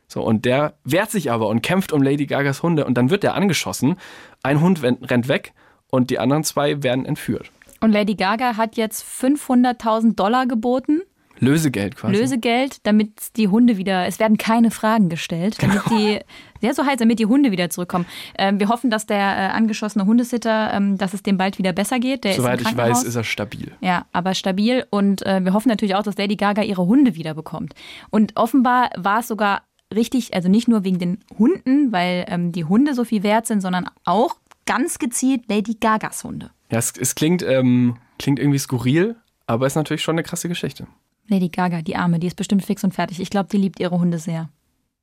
So, 0.09 0.23
und 0.23 0.45
der 0.45 0.75
wehrt 0.83 1.13
sich 1.13 1.31
aber 1.31 1.47
und 1.47 1.63
kämpft 1.63 1.93
um 1.93 2.03
Lady 2.03 2.27
Gagas 2.27 2.63
Hunde 2.63 2.85
und 2.85 2.95
dann 2.95 3.11
wird 3.11 3.23
er 3.23 3.35
angeschossen. 3.35 3.97
Ein 4.43 4.61
Hund 4.61 4.83
rennt 4.83 5.29
weg 5.29 5.53
und 5.91 6.11
die 6.11 6.19
anderen 6.19 6.43
zwei 6.43 6.83
werden 6.83 7.07
entführt. 7.07 7.53
Und 7.81 7.93
Lady 7.93 8.15
Gaga 8.15 8.57
hat 8.57 8.77
jetzt 8.77 9.05
500.000 9.05 10.15
Dollar 10.17 10.47
geboten 10.47 11.03
Lösegeld 11.43 11.97
quasi. 11.97 12.15
Lösegeld, 12.15 12.87
damit 12.87 13.37
die 13.37 13.49
Hunde 13.49 13.77
wieder, 13.77 14.07
es 14.07 14.21
werden 14.21 14.39
keine 14.39 14.71
Fragen 14.71 15.09
gestellt, 15.09 15.57
damit 15.61 15.83
genau. 15.85 15.97
die, 15.97 16.21
ja 16.61 16.73
so 16.73 16.87
heißt, 16.87 17.01
damit 17.01 17.19
die 17.19 17.27
Hunde 17.27 17.51
wieder 17.51 17.69
zurückkommen. 17.69 18.07
Ähm, 18.39 18.61
wir 18.61 18.69
hoffen, 18.69 18.91
dass 18.91 19.07
der 19.07 19.19
äh, 19.19 19.51
angeschossene 19.53 20.07
Hundesitter, 20.07 20.73
ähm, 20.73 20.99
dass 20.99 21.15
es 21.15 21.23
dem 21.23 21.37
bald 21.37 21.59
wieder 21.59 21.73
besser 21.73 21.99
geht. 21.99 22.23
Der 22.23 22.35
Soweit 22.35 22.61
ich 22.61 22.77
weiß, 22.77 23.03
ist 23.03 23.17
er 23.17 23.25
stabil. 23.25 23.73
Ja, 23.81 24.07
aber 24.13 24.35
stabil 24.35 24.87
und 24.91 25.27
äh, 25.27 25.45
wir 25.45 25.53
hoffen 25.53 25.69
natürlich 25.69 25.97
auch, 25.97 26.05
dass 26.05 26.17
Lady 26.17 26.37
Gaga 26.37 26.63
ihre 26.63 26.87
Hunde 26.87 27.17
wieder 27.17 27.35
bekommt. 27.35 27.75
Und 28.11 28.37
offenbar 28.37 28.91
war 28.97 29.19
es 29.19 29.29
sogar 29.29 29.63
richtig, 29.93 30.35
also 30.35 30.49
nicht 30.49 30.69
nur 30.69 30.85
wegen 30.85 31.01
den 31.01 31.19
Hunden, 31.39 31.91
weil 31.91 32.25
ähm, 32.29 32.53
die 32.53 32.65
Hunde 32.65 32.95
so 32.95 33.05
viel 33.05 33.25
wert 33.25 33.49
sind, 33.49 33.61
sondern 33.63 33.91
auch 34.05 34.37
ganz 34.65 35.01
gezielt 35.01 35.49
Lady 35.49 35.75
Gagas 35.75 36.23
Hunde. 36.23 36.51
Ja, 36.71 36.79
es, 36.79 36.93
es 36.97 37.17
klingt, 37.17 37.43
ähm, 37.43 37.97
klingt 38.21 38.39
irgendwie 38.39 38.61
skurril, 38.61 39.17
aber 39.47 39.67
ist 39.67 39.75
natürlich 39.75 40.03
schon 40.03 40.15
eine 40.15 40.23
krasse 40.23 40.49
Geschichte. 40.49 40.87
Lady 41.29 41.49
Gaga, 41.49 41.83
die 41.83 41.97
Arme, 41.97 42.19
die 42.19 42.27
ist 42.27 42.37
bestimmt 42.37 42.65
fix 42.65 42.85
und 42.85 42.95
fertig. 42.95 43.21
Ich 43.21 43.31
glaube, 43.31 43.49
die 43.51 43.57
liebt 43.57 43.81
ihre 43.81 43.99
Hunde 43.99 44.19
sehr. 44.19 44.49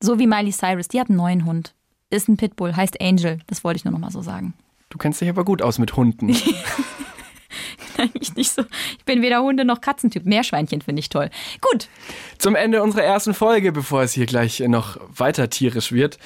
So 0.02 0.20
wie 0.20 0.28
Miley 0.28 0.52
Cyrus, 0.52 0.88
die 0.88 1.00
hat 1.00 1.10
einen 1.10 1.18
neuen 1.18 1.46
Hund. 1.46 1.74
Ist 2.10 2.28
ein 2.28 2.38
Pitbull, 2.38 2.76
heißt 2.76 3.02
Angel. 3.02 3.40
Das 3.48 3.64
wollte 3.64 3.78
ich 3.78 3.86
nur 3.86 3.92
noch 3.92 4.00
mal 4.00 4.12
so 4.12 4.22
sagen. 4.22 4.54
Du 4.90 4.98
kennst 4.98 5.22
dich 5.22 5.30
aber 5.30 5.46
gut 5.46 5.62
aus 5.62 5.78
mit 5.78 5.96
Hunden. 5.96 6.36
Eigentlich 7.98 8.34
nicht 8.36 8.52
so. 8.52 8.64
Ich 8.98 9.06
bin 9.06 9.22
weder 9.22 9.42
Hunde 9.42 9.66
noch 9.66 9.82
Katzentyp. 9.82 10.26
Meerschweinchen 10.26 10.82
finde 10.82 11.02
ich 11.02 11.10
toll. 11.10 11.30
Gut. 11.62 11.90
Zum 12.38 12.56
Ende 12.56 12.82
unserer 12.82 13.04
ersten 13.04 13.34
Folge, 13.34 13.72
bevor 13.72 14.02
es 14.04 14.14
hier 14.14 14.26
gleich 14.26 14.62
noch 14.62 14.98
weiter 15.10 15.50
tierisch 15.50 15.92
wird. 15.92 16.18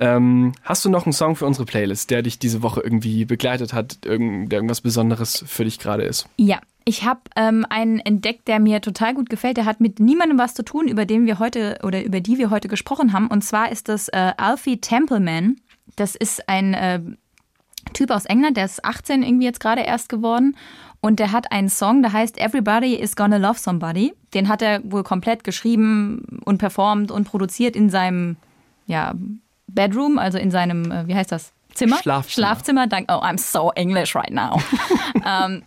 Ähm, 0.00 0.52
hast 0.62 0.84
du 0.84 0.90
noch 0.90 1.06
einen 1.06 1.12
Song 1.12 1.34
für 1.34 1.46
unsere 1.46 1.66
Playlist, 1.66 2.10
der 2.10 2.22
dich 2.22 2.38
diese 2.38 2.62
Woche 2.62 2.80
irgendwie 2.80 3.24
begleitet 3.24 3.72
hat, 3.72 3.98
irgend, 4.04 4.52
der 4.52 4.58
irgendwas 4.58 4.80
Besonderes 4.80 5.44
für 5.46 5.64
dich 5.64 5.78
gerade 5.78 6.04
ist? 6.04 6.28
Ja, 6.36 6.60
ich 6.84 7.04
habe 7.04 7.20
ähm, 7.36 7.66
einen 7.68 7.98
entdeckt, 7.98 8.48
der 8.48 8.60
mir 8.60 8.80
total 8.80 9.14
gut 9.14 9.28
gefällt. 9.28 9.56
Der 9.56 9.64
hat 9.64 9.80
mit 9.80 9.98
niemandem 10.00 10.38
was 10.38 10.54
zu 10.54 10.64
tun, 10.64 10.88
über 10.88 11.04
den 11.04 11.26
wir 11.26 11.38
heute 11.38 11.78
oder 11.82 12.04
über 12.04 12.20
die 12.20 12.38
wir 12.38 12.50
heute 12.50 12.68
gesprochen 12.68 13.12
haben. 13.12 13.26
Und 13.26 13.42
zwar 13.42 13.72
ist 13.72 13.88
das 13.88 14.08
äh, 14.08 14.32
Alfie 14.36 14.80
Templeman. 14.80 15.56
Das 15.96 16.14
ist 16.14 16.48
ein 16.48 16.74
äh, 16.74 17.00
Typ 17.92 18.10
aus 18.10 18.26
England, 18.26 18.56
der 18.56 18.66
ist 18.66 18.84
18 18.84 19.22
irgendwie 19.22 19.46
jetzt 19.46 19.60
gerade 19.60 19.82
erst 19.82 20.08
geworden. 20.08 20.56
Und 21.00 21.20
der 21.20 21.32
hat 21.32 21.52
einen 21.52 21.68
Song, 21.68 22.02
der 22.02 22.12
heißt 22.12 22.38
Everybody 22.38 22.94
is 22.94 23.16
Gonna 23.16 23.36
Love 23.36 23.58
Somebody. 23.58 24.14
Den 24.34 24.48
hat 24.48 24.62
er 24.62 24.80
wohl 24.84 25.04
komplett 25.04 25.44
geschrieben 25.44 26.40
und 26.44 26.58
performt 26.58 27.10
und 27.10 27.24
produziert 27.24 27.76
in 27.76 27.88
seinem 27.88 28.36
ja, 28.86 29.14
Bedroom, 29.68 30.18
also 30.18 30.38
in 30.38 30.50
seinem, 30.50 30.90
äh, 30.90 31.06
wie 31.06 31.14
heißt 31.14 31.30
das? 31.32 31.52
Zimmer, 31.78 31.98
Schlafzimmer. 31.98 32.46
Schlafzimmer, 32.46 32.86
dank, 32.88 33.06
oh, 33.08 33.22
I'm 33.22 33.38
so 33.38 33.70
English 33.76 34.16
right 34.16 34.32
now, 34.32 34.60
ähm, 35.24 35.62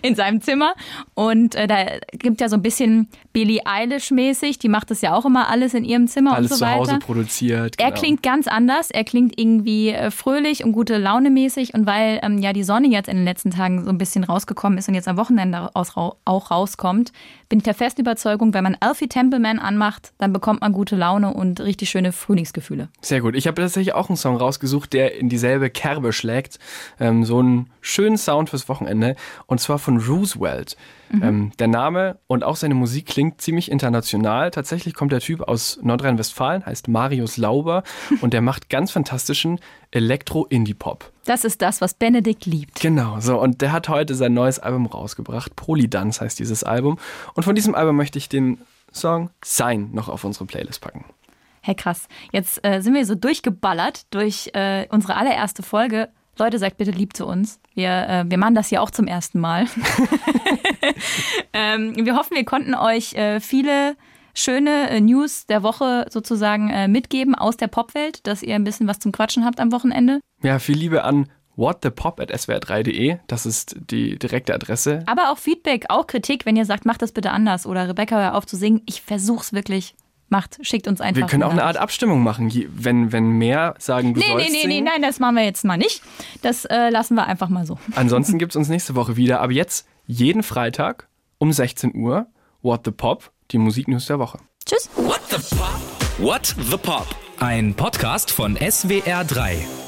in 0.00 0.14
seinem 0.14 0.40
Zimmer. 0.40 0.74
Und 1.14 1.56
äh, 1.56 1.66
da 1.66 1.86
gibt 2.12 2.40
ja 2.40 2.48
so 2.48 2.56
ein 2.56 2.62
bisschen 2.62 3.08
Billie 3.32 3.66
Eilish-mäßig, 3.66 4.58
die 4.60 4.68
macht 4.68 4.90
das 4.92 5.00
ja 5.00 5.14
auch 5.14 5.24
immer 5.24 5.48
alles 5.48 5.74
in 5.74 5.84
ihrem 5.84 6.06
Zimmer 6.06 6.34
alles 6.34 6.52
und 6.52 6.58
so 6.58 6.64
weiter. 6.64 6.76
Alles 6.76 6.88
zu 6.88 6.94
Hause 6.94 7.00
produziert. 7.00 7.78
Genau. 7.78 7.90
Er 7.90 7.94
klingt 7.94 8.22
ganz 8.22 8.46
anders, 8.46 8.90
er 8.92 9.02
klingt 9.02 9.38
irgendwie 9.38 9.90
äh, 9.90 10.12
fröhlich 10.12 10.64
und 10.64 10.70
gute 10.72 10.98
Laune 10.98 11.30
mäßig. 11.30 11.74
Und 11.74 11.86
weil 11.86 12.20
ähm, 12.22 12.38
ja 12.38 12.52
die 12.52 12.62
Sonne 12.62 12.86
jetzt 12.86 13.08
in 13.08 13.16
den 13.16 13.24
letzten 13.24 13.50
Tagen 13.50 13.84
so 13.84 13.90
ein 13.90 13.98
bisschen 13.98 14.22
rausgekommen 14.22 14.78
ist 14.78 14.88
und 14.88 14.94
jetzt 14.94 15.08
am 15.08 15.16
Wochenende 15.16 15.70
auch 15.74 16.50
rauskommt, 16.50 17.12
bin 17.48 17.58
ich 17.58 17.64
der 17.64 17.74
festen 17.74 18.00
Überzeugung, 18.00 18.54
wenn 18.54 18.64
man 18.64 18.76
Alfie 18.80 19.08
Templeman 19.08 19.58
anmacht, 19.58 20.12
dann 20.18 20.32
bekommt 20.32 20.60
man 20.60 20.72
gute 20.72 20.96
Laune 20.96 21.32
und 21.32 21.60
richtig 21.60 21.90
schöne 21.90 22.12
Frühlingsgefühle. 22.12 22.88
Sehr 23.00 23.20
gut. 23.20 23.36
Ich 23.36 23.46
habe 23.46 23.60
tatsächlich 23.60 23.94
auch 23.94 24.08
einen 24.08 24.16
Song 24.16 24.36
rausgesucht, 24.36 24.92
der 24.92 25.14
in 25.16 25.28
dieselbe 25.28 25.70
Kerbe 25.70 26.12
schlägt. 26.12 26.58
Ähm, 26.98 27.24
so 27.24 27.38
einen 27.38 27.70
schönen 27.80 28.18
Sound 28.18 28.50
fürs 28.50 28.68
Wochenende. 28.68 29.16
Und 29.46 29.60
zwar 29.60 29.78
von 29.78 29.98
Roosevelt. 29.98 30.76
Mhm. 31.10 31.22
Ähm, 31.22 31.52
der 31.58 31.68
Name 31.68 32.18
und 32.26 32.44
auch 32.44 32.56
seine 32.56 32.74
Musik 32.74 33.06
klingt 33.06 33.40
ziemlich 33.40 33.70
international. 33.70 34.50
Tatsächlich 34.50 34.94
kommt 34.94 35.12
der 35.12 35.20
Typ 35.20 35.42
aus 35.42 35.78
Nordrhein-Westfalen, 35.82 36.66
heißt 36.66 36.88
Marius 36.88 37.36
Lauber 37.36 37.82
und 38.20 38.32
der 38.32 38.42
macht 38.42 38.68
ganz 38.68 38.90
fantastischen 38.90 39.60
Elektro-Indie-Pop. 39.90 41.12
Das 41.24 41.44
ist 41.44 41.62
das, 41.62 41.80
was 41.80 41.94
Benedikt 41.94 42.46
liebt. 42.46 42.80
Genau, 42.80 43.20
so. 43.20 43.40
Und 43.40 43.62
der 43.62 43.72
hat 43.72 43.88
heute 43.88 44.14
sein 44.14 44.34
neues 44.34 44.58
Album 44.58 44.86
rausgebracht. 44.86 45.56
Polydance 45.56 46.20
heißt 46.20 46.38
dieses 46.38 46.64
Album. 46.64 46.98
Und 47.34 47.42
von 47.42 47.54
diesem 47.54 47.74
Album 47.74 47.96
möchte 47.96 48.18
ich 48.18 48.28
den 48.28 48.58
Song 48.92 49.30
Sein 49.44 49.90
noch 49.92 50.08
auf 50.08 50.24
unsere 50.24 50.46
Playlist 50.46 50.80
packen. 50.80 51.04
Hey 51.62 51.74
krass, 51.74 52.06
jetzt 52.30 52.64
äh, 52.64 52.80
sind 52.80 52.94
wir 52.94 53.04
so 53.04 53.16
durchgeballert 53.16 54.06
durch 54.14 54.50
äh, 54.54 54.86
unsere 54.90 55.16
allererste 55.16 55.64
Folge. 55.64 56.08
Leute, 56.38 56.58
sagt 56.58 56.76
bitte 56.76 56.90
lieb 56.90 57.16
zu 57.16 57.26
uns. 57.26 57.60
Wir, 57.74 58.08
äh, 58.08 58.24
wir 58.28 58.38
machen 58.38 58.54
das 58.54 58.68
hier 58.68 58.82
auch 58.82 58.90
zum 58.90 59.06
ersten 59.06 59.40
Mal. 59.40 59.66
ähm, 61.52 61.94
wir 61.96 62.16
hoffen, 62.16 62.36
wir 62.36 62.44
konnten 62.44 62.74
euch 62.74 63.14
äh, 63.14 63.40
viele 63.40 63.96
schöne 64.34 64.90
äh, 64.90 65.00
News 65.00 65.46
der 65.46 65.62
Woche 65.62 66.06
sozusagen 66.10 66.70
äh, 66.70 66.88
mitgeben 66.88 67.34
aus 67.34 67.56
der 67.56 67.68
Popwelt, 67.68 68.26
dass 68.26 68.42
ihr 68.42 68.54
ein 68.54 68.64
bisschen 68.64 68.86
was 68.86 68.98
zum 68.98 69.12
Quatschen 69.12 69.44
habt 69.44 69.60
am 69.60 69.72
Wochenende. 69.72 70.20
Ja, 70.42 70.58
viel 70.58 70.76
Liebe 70.76 71.04
an 71.04 71.28
whatthepop.swr3.de. 71.56 73.16
Das 73.26 73.46
ist 73.46 73.76
die 73.90 74.18
direkte 74.18 74.54
Adresse. 74.54 75.02
Aber 75.06 75.32
auch 75.32 75.38
Feedback, 75.38 75.86
auch 75.88 76.06
Kritik, 76.06 76.44
wenn 76.44 76.54
ihr 76.54 76.66
sagt, 76.66 76.84
macht 76.84 77.02
das 77.02 77.12
bitte 77.12 77.30
anders 77.30 77.66
oder 77.66 77.88
Rebecca, 77.88 78.16
hör 78.16 78.34
auf 78.34 78.46
zu 78.46 78.56
singen. 78.56 78.82
Ich 78.86 79.00
versuch's 79.00 79.54
wirklich 79.54 79.94
macht, 80.28 80.58
schickt 80.62 80.88
uns 80.88 81.00
einfach. 81.00 81.22
Wir 81.22 81.26
können 81.26 81.44
auch 81.44 81.52
eine 81.52 81.64
Art 81.64 81.76
Abstimmung 81.76 82.22
machen, 82.22 82.52
wenn, 82.74 83.12
wenn 83.12 83.30
mehr 83.30 83.74
sagen, 83.78 84.12
du 84.12 84.20
nee, 84.20 84.26
sollst 84.26 84.50
Nee, 84.50 84.58
nee, 84.62 84.66
nee, 84.66 84.80
nein, 84.80 85.00
das 85.00 85.20
machen 85.20 85.36
wir 85.36 85.44
jetzt 85.44 85.64
mal 85.64 85.76
nicht. 85.76 86.02
Das 86.42 86.64
äh, 86.64 86.90
lassen 86.90 87.14
wir 87.14 87.26
einfach 87.26 87.48
mal 87.48 87.64
so. 87.64 87.78
Ansonsten 87.94 88.38
gibt 88.38 88.52
es 88.52 88.56
uns 88.56 88.68
nächste 88.68 88.94
Woche 88.94 89.16
wieder. 89.16 89.40
Aber 89.40 89.52
jetzt 89.52 89.86
jeden 90.06 90.42
Freitag 90.42 91.08
um 91.38 91.52
16 91.52 91.94
Uhr 91.94 92.26
What 92.62 92.82
the 92.84 92.90
Pop, 92.90 93.30
die 93.50 93.58
Musiknews 93.58 94.06
der 94.06 94.18
Woche. 94.18 94.38
Tschüss. 94.64 94.88
What 94.96 95.20
the 95.30 95.56
Pop? 95.56 95.80
What 96.18 96.54
the 96.70 96.76
Pop? 96.76 97.06
Ein 97.38 97.74
Podcast 97.74 98.30
von 98.30 98.56
SWR3. 98.56 99.85